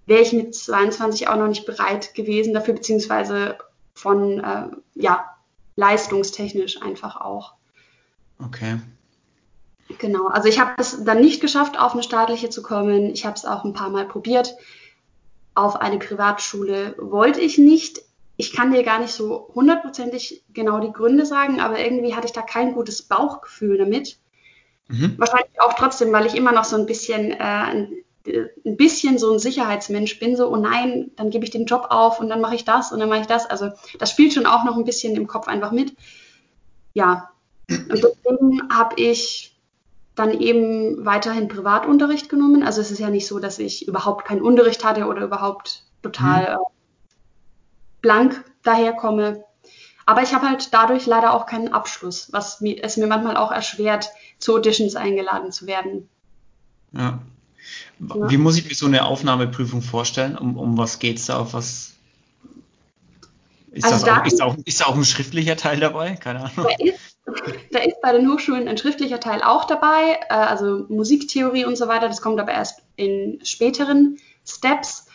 [0.07, 3.59] wäre ich mit 22 auch noch nicht bereit gewesen dafür, beziehungsweise
[3.99, 5.25] von, äh, ja,
[5.77, 7.55] leistungstechnisch einfach auch.
[8.45, 8.79] Okay.
[9.99, 13.11] Genau, also ich habe es dann nicht geschafft, auf eine staatliche zu kommen.
[13.11, 14.55] Ich habe es auch ein paar Mal probiert.
[15.55, 18.03] Auf eine Privatschule wollte ich nicht
[18.41, 22.33] ich kann dir gar nicht so hundertprozentig genau die Gründe sagen, aber irgendwie hatte ich
[22.33, 24.17] da kein gutes Bauchgefühl damit.
[24.87, 25.15] Mhm.
[25.19, 27.93] Wahrscheinlich auch trotzdem, weil ich immer noch so ein bisschen, äh, ein,
[28.27, 32.21] ein, bisschen so ein Sicherheitsmensch bin, so, oh nein, dann gebe ich den Job auf
[32.21, 33.47] und dann mache ich das und dann mache ich das.
[33.47, 35.95] Also das spielt schon auch noch ein bisschen im Kopf einfach mit.
[36.95, 37.31] Ja.
[37.69, 39.57] Und deswegen habe ich
[40.15, 42.63] dann eben weiterhin Privatunterricht genommen.
[42.63, 46.43] Also es ist ja nicht so, dass ich überhaupt keinen Unterricht hatte oder überhaupt total
[46.43, 46.47] mhm.
[46.47, 46.57] Äh,
[48.01, 49.45] blank daherkomme.
[50.07, 53.53] Aber ich habe halt dadurch leider auch keinen Abschluss, was mir, es mir manchmal auch
[53.53, 56.09] erschwert, zu Auditions eingeladen zu werden.
[56.93, 57.21] Ja.
[58.01, 58.31] Ja.
[58.31, 60.37] Wie muss ich mir so eine Aufnahmeprüfung vorstellen?
[60.37, 61.39] Um, um was geht es da?
[61.39, 61.95] Auf was
[63.73, 66.17] ist, also das auch, ist, auch, ist auch ein schriftlicher Teil dabei?
[66.17, 66.67] Keine Ahnung.
[66.79, 67.19] Da ist,
[67.71, 71.87] da ist bei den Hochschulen ein schriftlicher Teil auch dabei, äh, also Musiktheorie und so
[71.87, 72.09] weiter.
[72.09, 75.07] Das kommt aber erst in späteren Steps.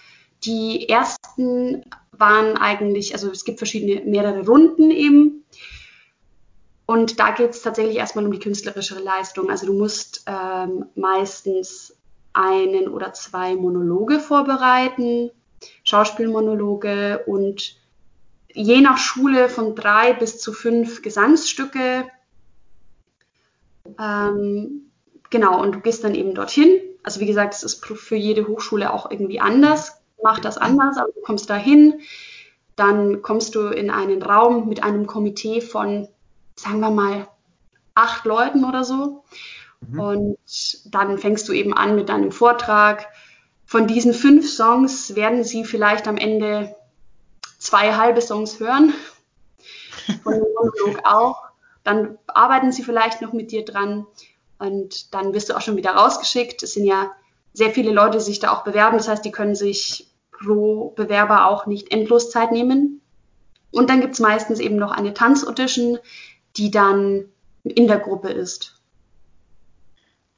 [0.45, 5.43] Die ersten waren eigentlich, also es gibt verschiedene, mehrere Runden eben.
[6.85, 9.49] Und da geht es tatsächlich erstmal um die künstlerische Leistung.
[9.49, 11.95] Also du musst ähm, meistens
[12.33, 15.31] einen oder zwei Monologe vorbereiten,
[15.83, 17.77] Schauspielmonologe und
[18.53, 22.05] je nach Schule von drei bis zu fünf Gesangsstücke.
[23.99, 24.91] Ähm,
[25.29, 26.79] genau, und du gehst dann eben dorthin.
[27.03, 31.11] Also wie gesagt, es ist für jede Hochschule auch irgendwie anders macht das anders, aber
[31.11, 31.99] du kommst da hin,
[32.75, 36.07] dann kommst du in einen Raum mit einem Komitee von,
[36.55, 37.27] sagen wir mal,
[37.93, 39.23] acht Leuten oder so.
[39.89, 39.99] Mhm.
[39.99, 40.37] Und
[40.93, 43.07] dann fängst du eben an mit deinem Vortrag.
[43.65, 46.75] Von diesen fünf Songs werden sie vielleicht am Ende
[47.59, 48.93] zwei halbe Songs hören.
[50.23, 51.43] Von dem Monolog auch.
[51.83, 54.05] Dann arbeiten sie vielleicht noch mit dir dran
[54.57, 56.63] und dann wirst du auch schon wieder rausgeschickt.
[56.63, 57.11] Es sind ja
[57.53, 58.97] sehr viele Leute, die sich da auch bewerben.
[58.97, 63.01] Das heißt, die können sich pro Bewerber auch nicht endlos Zeit nehmen.
[63.71, 65.97] Und dann gibt es meistens eben noch eine Tanzaudition,
[66.57, 67.25] die dann
[67.63, 68.72] in der Gruppe ist.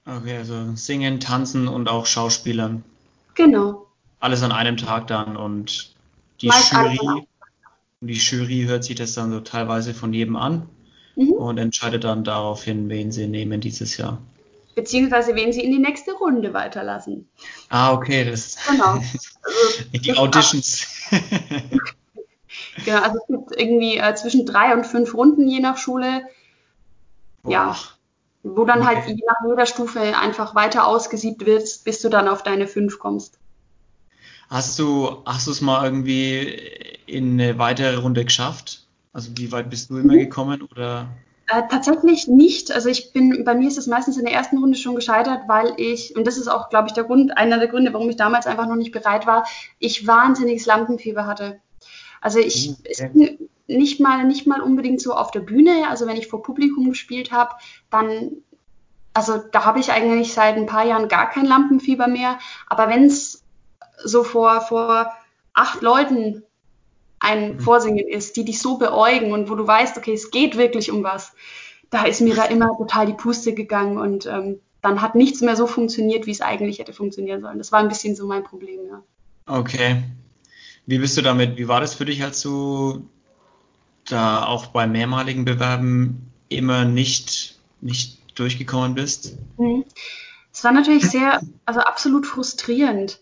[0.06, 2.84] Okay, also singen, tanzen und auch Schauspielern.
[3.34, 3.88] Genau.
[4.20, 5.94] Alles an einem Tag dann und
[6.42, 7.28] die Meist Jury,
[8.02, 10.70] die Jury hört sich das dann so teilweise von jedem an
[11.16, 11.32] mhm.
[11.32, 14.20] und entscheidet dann daraufhin, wen sie nehmen dieses Jahr
[14.76, 17.28] beziehungsweise wen sie in die nächste Runde weiterlassen.
[17.70, 19.02] Ah, okay, das genau.
[19.46, 20.88] Also, die Auditions.
[22.84, 26.24] genau, also es gibt irgendwie äh, zwischen drei und fünf Runden je nach Schule.
[27.44, 27.52] Boah.
[27.52, 27.78] Ja.
[28.46, 32.44] Wo dann halt je nach jeder Stufe einfach weiter ausgesiebt wirst, bis du dann auf
[32.44, 33.40] deine fünf kommst.
[34.50, 36.62] Hast du, hast du es mal irgendwie
[37.08, 38.86] in eine weitere Runde geschafft?
[39.14, 40.20] Also wie weit bist du immer mhm.
[40.20, 41.08] gekommen oder?
[41.48, 42.72] Äh, tatsächlich nicht.
[42.72, 45.74] Also ich bin, bei mir ist es meistens in der ersten Runde schon gescheitert, weil
[45.78, 48.46] ich, und das ist auch, glaube ich, der Grund, einer der Gründe, warum ich damals
[48.46, 49.48] einfach noch nicht bereit war,
[49.80, 51.60] ich wahnsinniges Lampenfieber hatte.
[52.22, 53.40] Also ich okay.
[53.68, 57.32] Nicht mal, nicht mal unbedingt so auf der Bühne, also wenn ich vor Publikum gespielt
[57.32, 57.56] habe,
[57.90, 58.32] dann,
[59.14, 62.40] also da habe ich eigentlich seit ein paar Jahren gar kein Lampenfieber mehr.
[62.68, 63.44] Aber wenn es
[64.04, 65.12] so vor, vor
[65.54, 66.44] acht Leuten
[67.20, 67.60] ein mhm.
[67.60, 71.04] Vorsingen ist, die dich so beäugen und wo du weißt, okay, es geht wirklich um
[71.04, 71.34] was,
[71.90, 75.56] da ist mir da immer total die Puste gegangen und ähm, dann hat nichts mehr
[75.56, 77.58] so funktioniert, wie es eigentlich hätte funktionieren sollen.
[77.58, 79.04] Das war ein bisschen so mein Problem, ja.
[79.48, 80.04] Okay.
[80.86, 81.58] Wie bist du damit?
[81.58, 83.08] Wie war das für dich, als du
[84.08, 89.38] da auch bei mehrmaligen Bewerben immer nicht, nicht durchgekommen bist?
[89.58, 89.86] Mhm.
[90.54, 93.20] Es war natürlich sehr, also absolut frustrierend.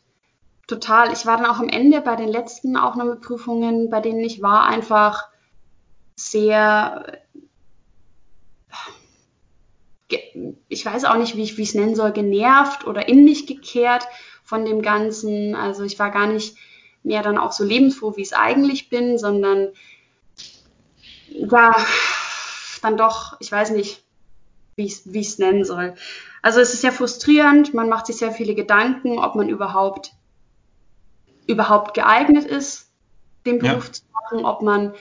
[0.68, 1.12] Total.
[1.12, 5.28] Ich war dann auch am Ende bei den letzten Aufnahmeprüfungen, bei denen ich war, einfach
[6.16, 7.20] sehr,
[10.70, 14.06] ich weiß auch nicht, wie ich es nennen soll, genervt oder in mich gekehrt
[14.44, 15.56] von dem Ganzen.
[15.56, 16.56] Also ich war gar nicht
[17.04, 19.70] mehr dann auch so lebensfroh, wie ich es eigentlich bin, sondern
[21.34, 21.76] ja,
[22.82, 24.04] dann doch, ich weiß nicht,
[24.76, 25.96] wie ich es nennen soll.
[26.42, 30.14] Also es ist sehr frustrierend, man macht sich sehr viele Gedanken, ob man überhaupt
[31.46, 32.90] überhaupt geeignet ist,
[33.46, 33.94] den Beruf ja.
[33.94, 34.94] zu machen, ob man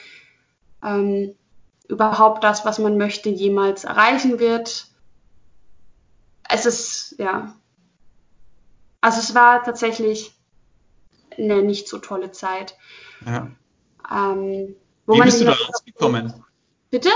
[0.82, 1.34] ähm,
[1.88, 4.86] überhaupt das, was man möchte, jemals erreichen wird.
[6.48, 7.54] Es ist, ja.
[9.00, 10.32] Also es war tatsächlich
[11.38, 12.76] eine nicht so tolle Zeit.
[13.24, 13.50] Ja.
[14.10, 14.74] Ähm,
[15.06, 16.32] Wie bist du da rausgekommen?
[16.90, 17.10] Bitte?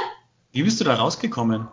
[0.53, 1.69] Wie bist du da rausgekommen?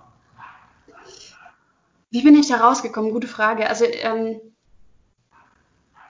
[2.12, 3.12] Wie bin ich da rausgekommen?
[3.12, 3.68] Gute Frage.
[3.68, 4.40] Also ähm,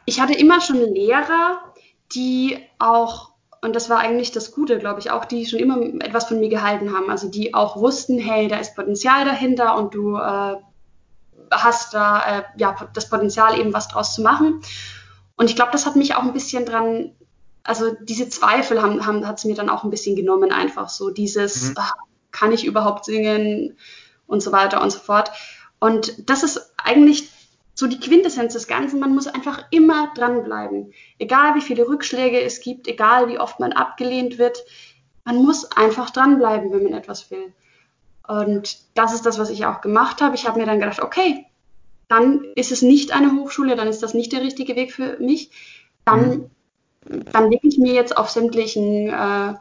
[0.06, 1.60] ich hatte immer schon Lehrer,
[2.14, 6.26] die auch, und das war eigentlich das Gute, glaube ich, auch die schon immer etwas
[6.26, 7.10] von mir gehalten haben.
[7.10, 10.56] Also die auch wussten, hey, da ist Potenzial dahinter und du äh,
[11.52, 14.62] hast da äh, ja das Potenzial, eben was draus zu machen.
[15.38, 17.16] Und ich glaube, das hat mich auch ein bisschen dran,
[17.64, 21.10] also diese Zweifel haben, haben, hat es mir dann auch ein bisschen genommen, einfach so
[21.10, 21.76] dieses, mhm.
[21.78, 21.94] ach,
[22.32, 23.78] kann ich überhaupt singen
[24.28, 25.32] und so weiter und so fort.
[25.80, 27.30] Und das ist eigentlich
[27.76, 30.94] so die Quintessenz des Ganzen, man muss einfach immer dranbleiben.
[31.18, 34.64] Egal wie viele Rückschläge es gibt, egal wie oft man abgelehnt wird,
[35.26, 37.54] man muss einfach dranbleiben, wenn man etwas will.
[38.28, 40.36] Und das ist das, was ich auch gemacht habe.
[40.36, 41.46] Ich habe mir dann gedacht, okay,
[42.08, 45.50] dann ist es nicht eine Hochschule, dann ist das nicht der richtige Weg für mich.
[46.06, 46.50] Dann, mhm.
[47.32, 49.54] Dann lege ich mir jetzt auf sämtlichen äh,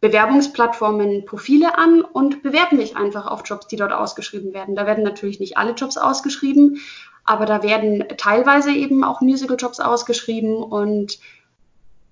[0.00, 4.74] Bewerbungsplattformen Profile an und bewerbe mich einfach auf Jobs, die dort ausgeschrieben werden.
[4.74, 6.80] Da werden natürlich nicht alle Jobs ausgeschrieben,
[7.24, 11.18] aber da werden teilweise eben auch Musical-Jobs ausgeschrieben und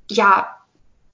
[0.08, 0.56] ja,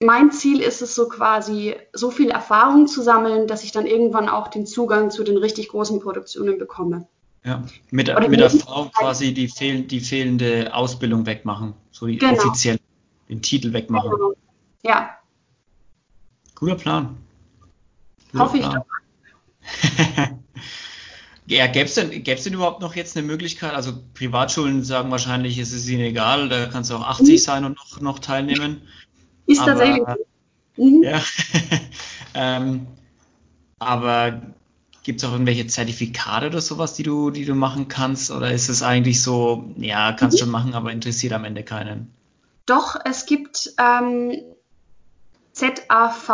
[0.00, 4.28] mein Ziel ist es so quasi, so viel Erfahrung zu sammeln, dass ich dann irgendwann
[4.28, 7.08] auch den Zugang zu den richtig großen Produktionen bekomme.
[7.44, 12.34] Ja, mit, mit Erfahrung quasi die, fehl, die fehlende Ausbildung wegmachen, so die genau.
[12.34, 12.78] offiziell
[13.28, 14.10] den Titel wegmachen.
[14.10, 14.34] Genau.
[14.82, 15.18] Ja.
[16.54, 17.16] Guter Plan.
[18.32, 18.82] Guter Hoffe Plan.
[19.62, 20.36] ich doch.
[21.48, 23.72] Ja, gäbe es denn, gäb's denn überhaupt noch jetzt eine Möglichkeit?
[23.72, 27.38] Also Privatschulen sagen wahrscheinlich, es ist ihnen egal, da kannst du auch 80 mhm.
[27.38, 28.82] sein und noch, noch teilnehmen.
[29.46, 30.04] Ist aber, tatsächlich.
[30.76, 31.02] Mhm.
[31.04, 31.22] Ja.
[32.34, 32.86] ähm,
[33.78, 34.42] aber
[35.04, 38.32] gibt es auch irgendwelche Zertifikate oder sowas, die du, die du machen kannst?
[38.32, 40.40] Oder ist es eigentlich so, ja, kannst mhm.
[40.40, 42.10] schon machen, aber interessiert am Ende keinen?
[42.66, 44.32] Doch, es gibt ähm,
[45.52, 46.28] ZAV,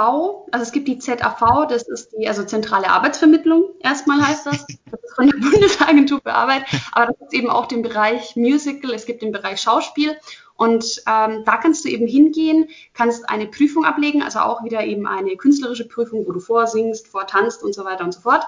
[0.50, 4.66] also es gibt die ZAV, das ist die also zentrale Arbeitsvermittlung, erstmal heißt das.
[4.90, 8.92] Das ist von der Bundesagentur für Arbeit, aber das ist eben auch den Bereich Musical,
[8.92, 10.18] es gibt den Bereich Schauspiel
[10.54, 15.06] und ähm, da kannst du eben hingehen, kannst eine Prüfung ablegen, also auch wieder eben
[15.06, 18.44] eine künstlerische Prüfung, wo du vorsingst, vortanzt und so weiter und so fort.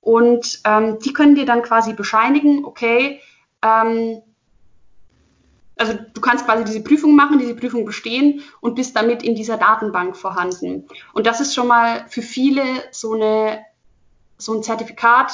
[0.00, 3.20] Und ähm, die können dir dann quasi bescheinigen, okay,
[3.62, 4.22] ähm,
[5.82, 9.56] also du kannst quasi diese Prüfung machen, diese Prüfung bestehen und bist damit in dieser
[9.56, 10.86] Datenbank vorhanden.
[11.12, 13.64] Und das ist schon mal für viele so, eine,
[14.38, 15.32] so ein Zertifikat,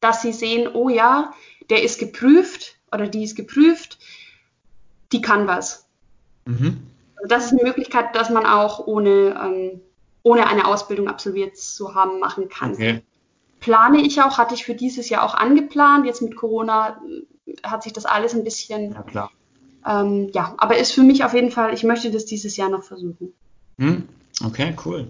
[0.00, 1.32] dass sie sehen, oh ja,
[1.70, 3.98] der ist geprüft oder die ist geprüft,
[5.12, 5.86] die kann was.
[6.44, 6.82] Mhm.
[7.14, 9.80] Also das ist eine Möglichkeit, dass man auch ohne, ähm,
[10.24, 12.72] ohne eine Ausbildung absolviert zu haben machen kann.
[12.72, 13.02] Okay.
[13.60, 16.04] Plane ich auch, hatte ich für dieses Jahr auch angeplant.
[16.04, 17.00] Jetzt mit Corona
[17.46, 19.30] äh, hat sich das alles ein bisschen ja,
[19.86, 22.82] ähm, ja, aber ist für mich auf jeden Fall, ich möchte das dieses Jahr noch
[22.82, 23.32] versuchen.
[23.78, 24.04] Hm,
[24.44, 25.08] okay, cool.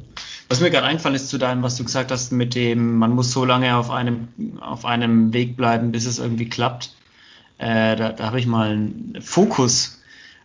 [0.48, 3.32] Was mir gerade eingefallen ist zu deinem, was du gesagt hast, mit dem, man muss
[3.32, 4.28] so lange auf einem,
[4.60, 6.94] auf einem Weg bleiben, bis es irgendwie klappt.
[7.58, 10.00] Äh, da da habe ich mal einen Fokus.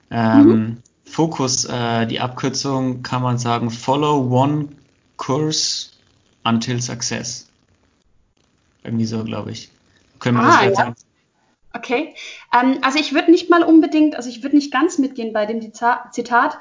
[0.10, 0.78] Ähm, mhm.
[1.06, 4.70] Fokus, äh, die Abkürzung kann man sagen, Follow One
[5.18, 5.90] Course
[6.44, 7.48] Until Success.
[8.84, 9.70] Irgendwie so, glaube ich.
[10.20, 10.84] Können wir ah, das vielleicht ja.
[10.86, 10.96] sagen?
[11.74, 12.16] Okay.
[12.54, 15.62] Ähm, also ich würde nicht mal unbedingt, also ich würde nicht ganz mitgehen bei dem
[15.62, 16.60] Zitat.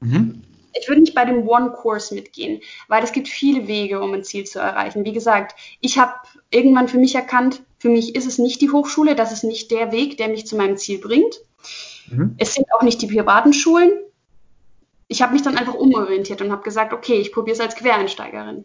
[0.00, 0.42] Mhm
[0.80, 4.44] ich würde nicht bei dem One-Course mitgehen, weil es gibt viele Wege, um ein Ziel
[4.44, 5.04] zu erreichen.
[5.04, 6.14] Wie gesagt, ich habe
[6.50, 9.92] irgendwann für mich erkannt, für mich ist es nicht die Hochschule, das ist nicht der
[9.92, 11.40] Weg, der mich zu meinem Ziel bringt.
[12.08, 12.34] Mhm.
[12.38, 13.92] Es sind auch nicht die privaten Schulen.
[15.08, 18.64] Ich habe mich dann einfach umorientiert und habe gesagt, okay, ich probiere es als Quereinsteigerin.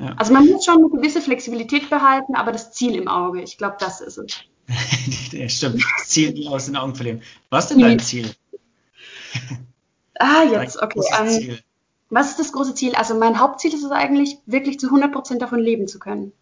[0.00, 0.14] Ja.
[0.16, 3.76] Also man muss schon eine gewisse Flexibilität behalten, aber das Ziel im Auge, ich glaube,
[3.78, 4.44] das ist es.
[5.32, 7.22] ja, stimmt, das Ziel nie aus den Augen verlieren.
[7.50, 8.34] Was ist denn dein Ziel?
[10.18, 11.00] Ah, jetzt, okay.
[11.18, 11.58] Ähm,
[12.08, 12.94] was ist das große Ziel?
[12.94, 16.32] Also mein Hauptziel ist es eigentlich, wirklich zu 100% davon leben zu können.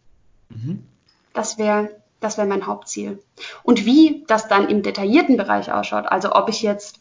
[0.51, 0.85] Mhm.
[1.33, 3.23] Das wäre das wäre mein Hauptziel.
[3.63, 7.01] Und wie das dann im detaillierten Bereich ausschaut, also ob ich jetzt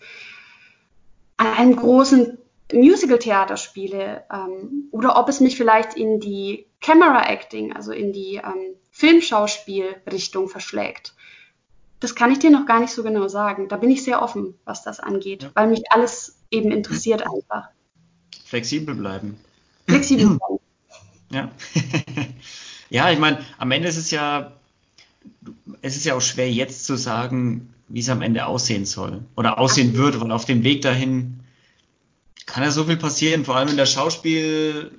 [1.38, 2.38] an einem großen
[2.74, 8.36] Musical-Theater spiele ähm, oder ob es mich vielleicht in die Camera Acting, also in die
[8.36, 11.14] ähm, Filmschauspielrichtung verschlägt.
[12.00, 13.70] Das kann ich dir noch gar nicht so genau sagen.
[13.70, 15.52] Da bin ich sehr offen, was das angeht, ja.
[15.54, 17.70] weil mich alles eben interessiert einfach.
[18.46, 19.40] Flexibel bleiben.
[19.88, 20.60] Flexibel bleiben.
[21.32, 21.52] Ja.
[22.90, 24.52] ja, ich meine, am Ende ist es ja,
[25.82, 29.60] es ist ja auch schwer jetzt zu sagen, wie es am Ende aussehen soll oder
[29.60, 31.41] aussehen wird, weil auf dem Weg dahin
[32.52, 34.90] kann ja so viel passieren, vor allem in der Schauspielgegend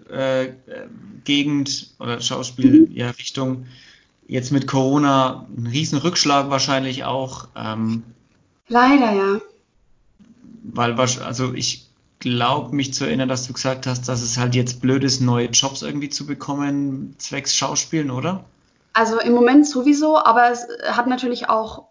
[1.98, 3.50] äh, oder Schauspielrichtung.
[3.50, 3.66] Mhm.
[3.66, 3.68] Ja,
[4.26, 7.48] jetzt mit Corona ein riesen Rückschlag wahrscheinlich auch.
[7.56, 8.02] Ähm,
[8.68, 9.40] Leider, ja
[10.62, 11.88] weil also ich
[12.18, 15.48] glaube mich zu erinnern, dass du gesagt hast, dass es halt jetzt blöd ist, neue
[15.48, 18.44] Jobs irgendwie zu bekommen, zwecks Schauspielen, oder?
[18.92, 21.88] Also im Moment sowieso, aber es hat natürlich auch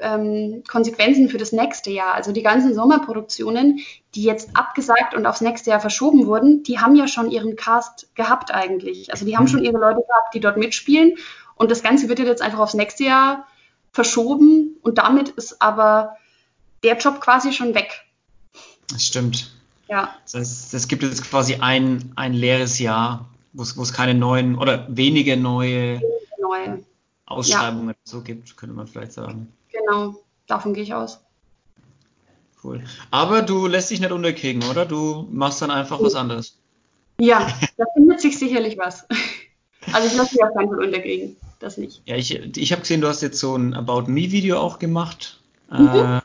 [0.00, 2.14] ähm, Konsequenzen für das nächste Jahr.
[2.14, 3.80] Also die ganzen Sommerproduktionen,
[4.14, 8.14] die jetzt abgesagt und aufs nächste Jahr verschoben wurden, die haben ja schon ihren Cast
[8.14, 9.12] gehabt eigentlich.
[9.12, 9.48] Also die haben mhm.
[9.48, 11.16] schon ihre Leute gehabt, die dort mitspielen.
[11.54, 13.46] Und das Ganze wird jetzt einfach aufs nächste Jahr
[13.92, 14.76] verschoben.
[14.82, 16.16] Und damit ist aber
[16.82, 18.04] der Job quasi schon weg.
[18.90, 19.52] Das stimmt.
[19.88, 20.14] Ja.
[20.24, 24.86] Das heißt, es gibt jetzt quasi ein, ein leeres Jahr, wo es keine neuen oder
[24.88, 26.00] wenige neue,
[26.40, 26.82] neue.
[27.32, 27.94] Ausschreibungen ja.
[28.04, 29.52] so gibt, könnte man vielleicht sagen.
[29.70, 31.20] Genau, davon gehe ich aus.
[32.62, 32.82] Cool.
[33.10, 34.86] Aber du lässt dich nicht unterkriegen, oder?
[34.86, 36.58] Du machst dann einfach was anderes.
[37.18, 39.06] Ja, da findet sich sicherlich was.
[39.92, 41.36] Also ich lasse mich auf keinen Fall unterkriegen.
[41.58, 42.02] Das nicht.
[42.06, 45.40] Ja, ich, ich habe gesehen, du hast jetzt so ein About Me-Video auch gemacht.
[45.70, 45.88] Mhm.
[45.88, 46.20] Äh,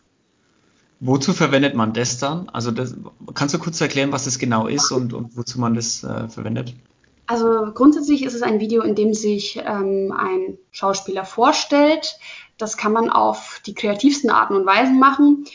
[1.00, 2.50] Wozu verwendet man das dann?
[2.50, 2.96] Also das,
[3.36, 6.74] kannst du kurz erklären, was das genau ist und, und wozu man das äh, verwendet?
[7.28, 12.18] Also grundsätzlich ist es ein Video, in dem sich ähm, ein Schauspieler vorstellt.
[12.58, 15.46] Das kann man auf die kreativsten Arten und Weisen machen.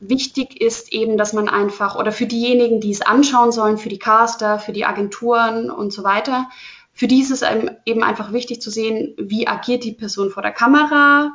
[0.00, 3.98] Wichtig ist eben, dass man einfach, oder für diejenigen, die es anschauen sollen, für die
[3.98, 6.48] Caster, für die Agenturen und so weiter,
[6.92, 7.42] für die ist es
[7.84, 11.34] eben einfach wichtig zu sehen, wie agiert die Person vor der Kamera,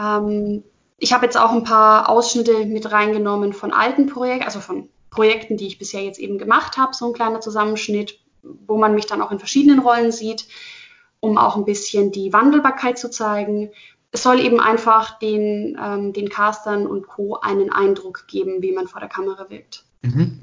[0.00, 0.64] ähm,
[0.98, 5.56] ich habe jetzt auch ein paar Ausschnitte mit reingenommen von alten Projekten, also von Projekten,
[5.56, 9.22] die ich bisher jetzt eben gemacht habe, so ein kleiner Zusammenschnitt, wo man mich dann
[9.22, 10.46] auch in verschiedenen Rollen sieht,
[11.20, 13.70] um auch ein bisschen die Wandelbarkeit zu zeigen.
[14.12, 17.36] Es soll eben einfach den, ähm, den Castern und Co.
[17.36, 19.84] einen Eindruck geben, wie man vor der Kamera wirkt.
[20.02, 20.40] Mhm.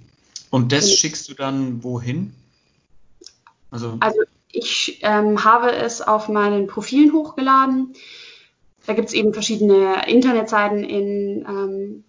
[0.49, 2.33] Und das und, schickst du dann wohin?
[3.71, 7.93] Also, also ich ähm, habe es auf meinen Profilen hochgeladen.
[8.85, 12.03] Da gibt es eben verschiedene Internetseiten in, ähm,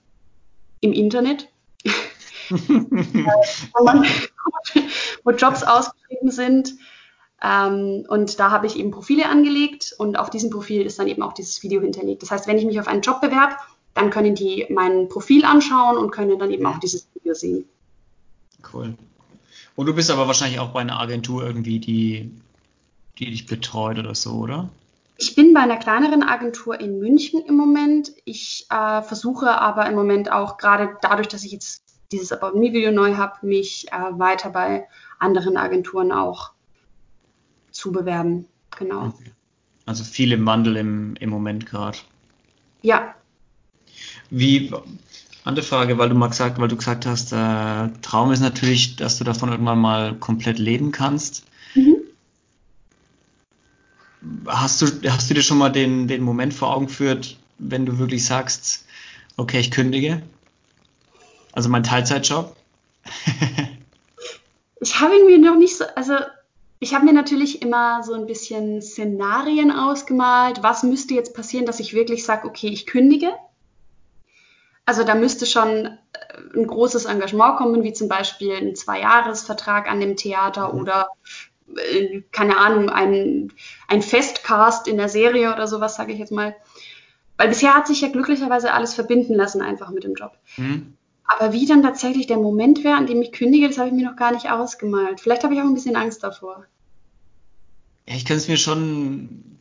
[0.81, 1.49] im Internet,
[5.25, 6.75] wo Jobs ausgeschrieben sind.
[7.43, 11.23] Ähm, und da habe ich eben Profile angelegt und auf diesem Profil ist dann eben
[11.23, 12.23] auch dieses Video hinterlegt.
[12.23, 13.55] Das heißt, wenn ich mich auf einen Job bewerbe,
[13.95, 17.65] dann können die mein Profil anschauen und können dann eben auch dieses Video sehen.
[18.73, 18.95] Cool.
[19.77, 22.31] Und du bist aber wahrscheinlich auch bei einer Agentur irgendwie, die,
[23.19, 24.69] die dich betreut oder so, oder?
[25.17, 28.13] Ich bin bei einer kleineren Agentur in München im Moment.
[28.25, 31.83] Ich äh, versuche aber im Moment auch gerade dadurch, dass ich jetzt
[32.13, 34.87] dieses About Me Video neu habe, mich äh, weiter bei
[35.19, 36.53] anderen Agenturen auch
[37.71, 38.47] zu bewerben.
[38.79, 39.13] Genau.
[39.87, 41.99] Also viel im Wandel im, im Moment gerade.
[42.83, 43.15] Ja.
[44.31, 44.73] Wie,
[45.49, 49.19] andere Frage, weil du mal gesagt, weil du gesagt hast, äh, Traum ist natürlich, dass
[49.19, 51.45] du davon irgendwann mal komplett leben kannst.
[51.75, 51.97] Mhm.
[54.47, 57.99] Hast du, hast du dir schon mal den, den Moment vor Augen geführt, wenn du
[57.99, 58.85] wirklich sagst,
[59.37, 60.23] okay, ich kündige?
[61.59, 62.55] Also mein Teilzeitjob?
[64.81, 66.15] ich habe irgendwie noch nicht so, also
[66.79, 70.63] ich habe mir natürlich immer so ein bisschen Szenarien ausgemalt.
[70.63, 73.33] Was müsste jetzt passieren, dass ich wirklich sage, okay, ich kündige?
[74.87, 75.99] Also da müsste schon äh,
[76.55, 80.81] ein großes Engagement kommen, wie zum Beispiel ein Zweijahresvertrag an dem Theater mhm.
[80.81, 81.09] oder
[81.77, 83.53] äh, keine Ahnung, ein,
[83.89, 86.55] ein Festcast in der Serie oder sowas, sage ich jetzt mal.
[87.37, 90.39] Weil bisher hat sich ja glücklicherweise alles verbinden lassen, einfach mit dem Job.
[90.57, 90.95] Mhm.
[91.29, 94.09] Aber wie dann tatsächlich der Moment wäre, an dem ich kündige, das habe ich mir
[94.09, 95.21] noch gar nicht ausgemalt.
[95.21, 96.65] Vielleicht habe ich auch ein bisschen Angst davor.
[98.09, 99.59] Ja, ich kann es mir schon.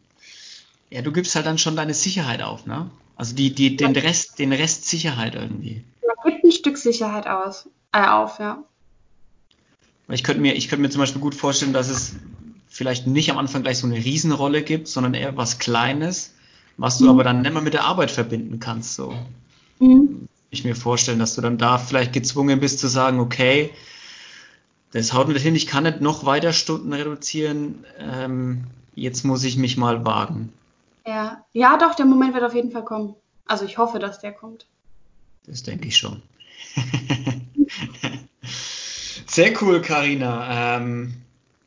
[0.90, 2.90] Ja, du gibst halt dann schon deine Sicherheit auf, ne?
[3.18, 5.84] Also die, die, den Rest, den Rest Sicherheit irgendwie.
[6.02, 8.64] Man gibt ein Stück Sicherheit aus, äh, auf, ja.
[10.08, 12.16] Ich könnte mir, ich könnte mir zum Beispiel gut vorstellen, dass es
[12.70, 16.34] vielleicht nicht am Anfang gleich so eine Riesenrolle gibt, sondern eher was Kleines,
[16.78, 17.10] was du mhm.
[17.10, 18.94] aber dann nicht mehr mit der Arbeit verbinden kannst.
[18.94, 19.14] So.
[19.80, 23.72] Mhm ich mir vorstellen, dass du dann da vielleicht gezwungen bist zu sagen, okay,
[24.92, 29.58] das haut mir hin, ich kann nicht noch weiter Stunden reduzieren, ähm, jetzt muss ich
[29.58, 30.54] mich mal wagen.
[31.06, 33.16] Ja, ja, doch, der Moment wird auf jeden Fall kommen.
[33.46, 34.66] Also ich hoffe, dass der kommt.
[35.46, 36.22] Das denke ich schon.
[39.28, 40.78] Sehr cool, Karina.
[40.78, 41.14] Ähm,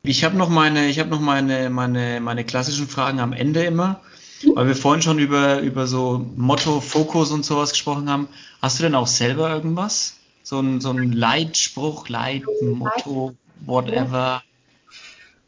[0.03, 4.01] ich habe noch meine, ich habe noch meine, meine, meine klassischen Fragen am Ende immer.
[4.53, 8.27] Weil wir vorhin schon über, über so Motto, Fokus und sowas gesprochen haben.
[8.61, 10.17] Hast du denn auch selber irgendwas?
[10.43, 13.35] So ein, so ein Leitspruch, Leit, Motto,
[13.65, 14.43] whatever?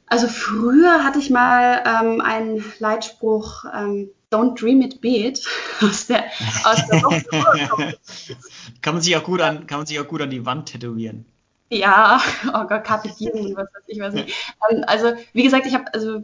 [0.07, 5.45] Also früher hatte ich mal ähm, einen Leitspruch, ähm, Don't dream it, be it.
[5.81, 6.25] Aus der,
[6.63, 7.01] aus der
[8.81, 11.25] kann, man sich auch gut an, kann man sich auch gut an die Wand tätowieren.
[11.69, 14.33] Ja, oh Gott, Carpe Diem, was weiß ich, weiß nicht.
[14.69, 16.23] Ähm, also, wie gesagt, ich habe, also,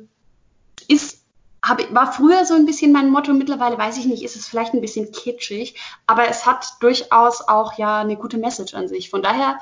[0.87, 1.18] ist
[1.61, 4.73] hab, war früher so ein bisschen mein Motto, mittlerweile weiß ich nicht, ist es vielleicht
[4.73, 5.75] ein bisschen kitschig,
[6.07, 9.09] aber es hat durchaus auch ja eine gute Message an sich.
[9.09, 9.59] Von daher,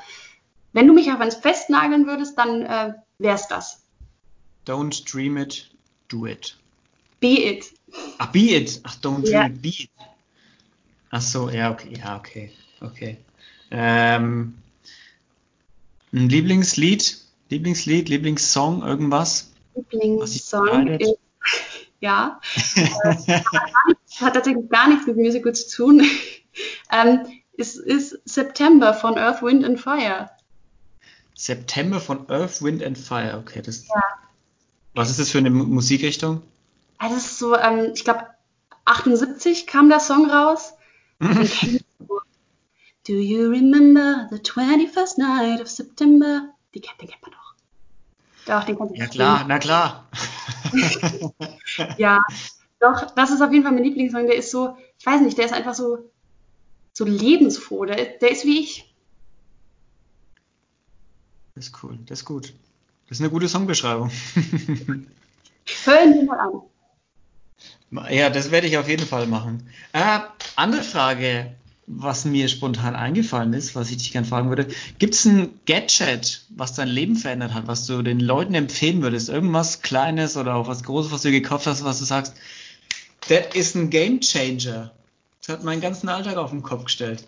[0.72, 3.82] wenn du mich auf eins festnageln würdest, dann äh, wär's das.
[4.66, 5.70] Don't dream it,
[6.08, 6.56] do it.
[7.20, 7.72] Be it.
[8.18, 8.80] Ach, be it.
[8.84, 9.46] Ach, don't dream yeah.
[9.46, 9.90] it, be it.
[11.10, 13.16] Ach so, ja, okay, ja, okay, okay.
[13.70, 14.54] Ähm,
[16.12, 17.18] ein Lieblingslied,
[17.48, 19.50] Lieblingslied, Lieblingssong, irgendwas?
[19.74, 21.18] Lieblingssong ist
[22.00, 22.40] ja.
[22.74, 23.40] äh,
[24.20, 26.02] hat, tatsächlich gar nichts mit Musical zu tun.
[26.92, 27.26] ähm,
[27.56, 30.30] es ist September von Earth, Wind and Fire.
[31.34, 33.62] September von Earth, Wind and Fire, okay.
[33.62, 34.02] Das, ja.
[34.94, 36.42] Was ist das für eine Musikrichtung?
[36.98, 38.26] Das ist so, ähm, ich glaube,
[38.84, 40.74] 78 kam der Song raus.
[41.20, 46.48] Do you remember the 21st night of September?
[46.74, 47.37] Die kennt, den kennt man
[48.48, 48.64] doch.
[48.64, 50.08] Den kannst du Ja klar, na klar.
[51.98, 52.22] ja,
[52.80, 54.26] doch, das ist auf jeden Fall mein Lieblingssong.
[54.26, 56.10] Der ist so, ich weiß nicht, der ist einfach so,
[56.92, 57.84] so lebensfroh.
[57.84, 58.94] Der, der ist wie ich.
[61.54, 62.54] Das ist cool, das ist gut.
[63.08, 64.10] Das ist eine gute Songbeschreibung.
[65.84, 66.62] Hören wir mal an.
[68.10, 69.66] Ja, das werde ich auf jeden Fall machen.
[69.92, 70.20] Äh,
[70.56, 71.54] andere Frage
[71.88, 74.68] was mir spontan eingefallen ist, was ich dich gerne fragen würde.
[74.98, 79.30] Gibt es ein Gadget, was dein Leben verändert hat, was du den Leuten empfehlen würdest?
[79.30, 82.34] Irgendwas Kleines oder auch was Großes, was du gekauft hast, was du sagst,
[83.28, 84.92] das ist ein Game Changer.
[85.40, 87.26] Das hat meinen ganzen Alltag auf den Kopf gestellt.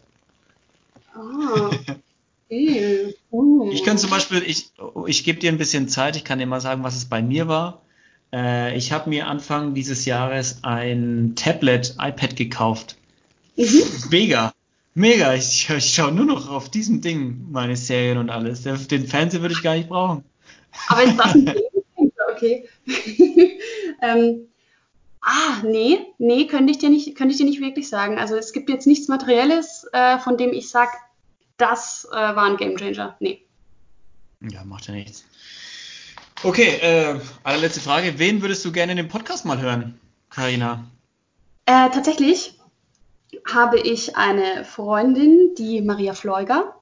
[3.31, 3.71] Oh.
[3.71, 4.73] Ich kann zum Beispiel, ich,
[5.07, 7.47] ich gebe dir ein bisschen Zeit, ich kann dir mal sagen, was es bei mir
[7.47, 7.81] war.
[8.33, 12.97] Äh, ich habe mir Anfang dieses Jahres ein Tablet, iPad gekauft
[13.61, 13.83] Mhm.
[14.11, 14.55] Mega.
[14.95, 15.35] Mega.
[15.35, 18.63] Ich, ich schaue nur noch auf diesem Ding meine Serien und alles.
[18.63, 20.25] Den Fernseher würde ich gar nicht brauchen.
[20.89, 21.55] Aber ein Ding?
[22.33, 22.69] Okay.
[24.03, 24.49] ähm,
[25.21, 28.19] ah, nee, nee, könnte ich dir nicht, könnte ich dir nicht wirklich sagen.
[28.19, 30.93] Also es gibt jetzt nichts Materielles, äh, von dem ich sage,
[31.57, 33.17] das äh, war ein Gamechanger.
[33.21, 33.45] Nee.
[34.49, 35.25] Ja, macht ja nichts.
[36.43, 38.19] Okay, äh, allerletzte Frage.
[38.19, 40.01] Wen würdest du gerne in dem Podcast mal hören,
[40.31, 40.85] Karina?
[41.67, 42.60] Äh, tatsächlich
[43.47, 46.77] habe ich eine Freundin, die Maria Fleuger.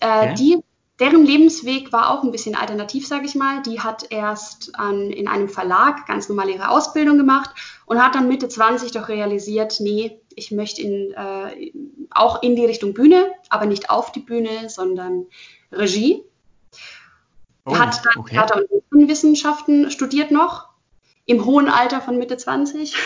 [0.00, 0.34] Äh.
[0.34, 0.58] Die,
[0.98, 3.62] deren Lebensweg war auch ein bisschen alternativ, sage ich mal.
[3.62, 7.50] Die hat erst an, in einem Verlag ganz normal ihre Ausbildung gemacht
[7.86, 11.72] und hat dann Mitte 20 doch realisiert, nee, ich möchte in, äh,
[12.10, 15.26] auch in die Richtung Bühne, aber nicht auf die Bühne, sondern
[15.72, 16.22] Regie.
[17.64, 18.34] Oh, hat dann okay.
[18.34, 20.69] Theater- und Wissenschaften studiert noch
[21.30, 22.96] im hohen Alter von Mitte 20.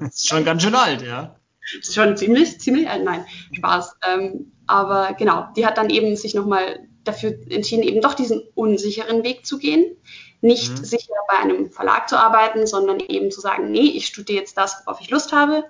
[0.00, 1.34] das ist schon ganz schön alt, ja.
[1.78, 3.96] Das ist schon ziemlich, ziemlich alt, nein, Spaß.
[4.08, 9.24] Ähm, aber genau, die hat dann eben sich nochmal dafür entschieden, eben doch diesen unsicheren
[9.24, 9.96] Weg zu gehen.
[10.40, 10.84] Nicht mhm.
[10.84, 14.82] sicher bei einem Verlag zu arbeiten, sondern eben zu sagen, nee, ich studiere jetzt das,
[14.84, 15.64] worauf ich Lust habe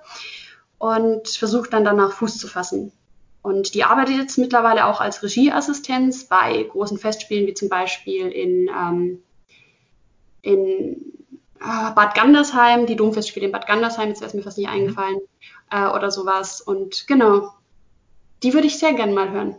[0.77, 2.93] und versuche dann danach Fuß zu fassen.
[3.41, 8.69] Und die arbeitet jetzt mittlerweile auch als Regieassistenz bei großen Festspielen, wie zum Beispiel in,
[8.69, 9.23] ähm,
[10.43, 11.17] in
[11.61, 14.75] äh, Bad Gandersheim, die Domfestspiele in Bad Gandersheim, jetzt wäre es mir fast nicht mhm.
[14.75, 15.19] eingefallen,
[15.71, 16.61] äh, oder sowas.
[16.61, 17.53] Und genau,
[18.43, 19.57] die würde ich sehr gerne mal hören.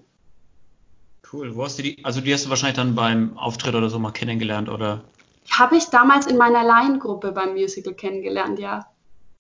[1.31, 1.55] Cool.
[1.55, 4.11] Wo hast du die, also die hast du wahrscheinlich dann beim Auftritt oder so mal
[4.11, 5.03] kennengelernt, oder?
[5.51, 8.85] Habe ich damals in meiner Laiengruppe beim Musical kennengelernt, ja.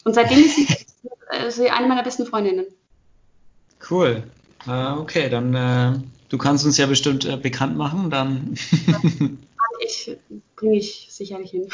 [0.03, 0.77] Und seitdem ist sie,
[1.29, 2.65] äh, sie eine meiner besten Freundinnen.
[3.89, 4.23] Cool.
[4.65, 5.99] Uh, okay, dann äh,
[6.29, 8.55] du kannst uns ja bestimmt äh, bekannt machen, dann.
[9.79, 10.17] ich
[10.55, 11.69] bringe ich sicherlich hin.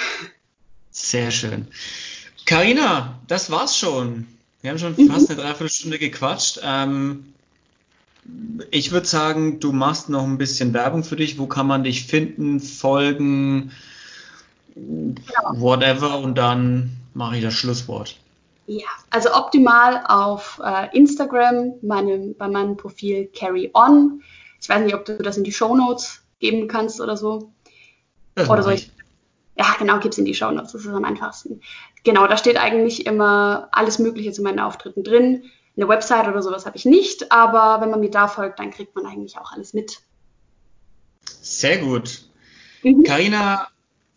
[0.94, 1.68] Sehr schön.
[2.46, 4.28] Karina, das war's schon.
[4.62, 6.60] Wir haben schon fast eine Dreiviertelstunde gequatscht.
[6.64, 7.34] Ähm,
[8.72, 11.38] ich würde sagen, du machst noch ein bisschen Werbung für dich.
[11.40, 13.72] Wo kann man dich finden, folgen,
[14.76, 18.16] whatever und dann mache ich das Schlusswort.
[18.68, 24.22] Ja, also optimal auf äh, Instagram, meinem, bei meinem Profil Carry On.
[24.62, 27.52] Ich weiß nicht, ob du das in die Show Notes geben kannst oder so.
[28.36, 28.92] Das oder soll ich?
[29.58, 30.72] Ja, genau, gib's in die Show Notes.
[30.72, 31.62] Das ist am einfachsten.
[32.04, 35.44] Genau, da steht eigentlich immer alles Mögliche zu meinen Auftritten drin.
[35.76, 38.96] Eine Website oder sowas habe ich nicht, aber wenn man mir da folgt, dann kriegt
[38.96, 40.02] man eigentlich auch alles mit.
[41.42, 42.26] Sehr gut.
[43.06, 43.68] Karina, mhm.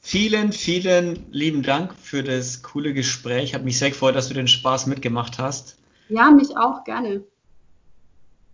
[0.01, 3.55] vielen, vielen lieben Dank für das coole Gespräch.
[3.55, 5.77] Hat mich sehr gefreut, dass du den Spaß mitgemacht hast.
[6.09, 7.25] Ja, mich auch, gerne.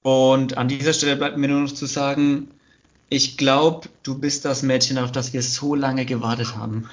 [0.02, 2.48] Und an dieser Stelle bleibt mir nur noch zu sagen,
[3.12, 6.88] ich glaube, du bist das Mädchen, auf das wir so lange gewartet haben.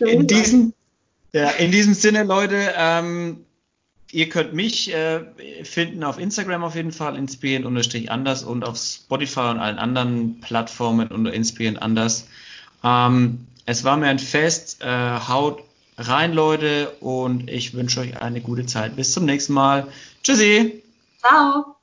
[0.00, 0.72] in, diesem,
[1.32, 3.44] ja, in diesem Sinne, Leute, ähm,
[4.10, 5.20] ihr könnt mich äh,
[5.64, 11.32] finden auf Instagram auf jeden Fall, inspirieren-anders und auf Spotify und allen anderen Plattformen unter
[11.32, 12.26] inspirieren anders.
[12.82, 14.82] Ähm, es war mir ein Fest.
[14.82, 15.62] Äh, haut
[15.98, 18.96] rein, Leute, und ich wünsche euch eine gute Zeit.
[18.96, 19.88] Bis zum nächsten Mal.
[20.22, 20.82] Tschüssi.
[21.20, 21.73] Ciao.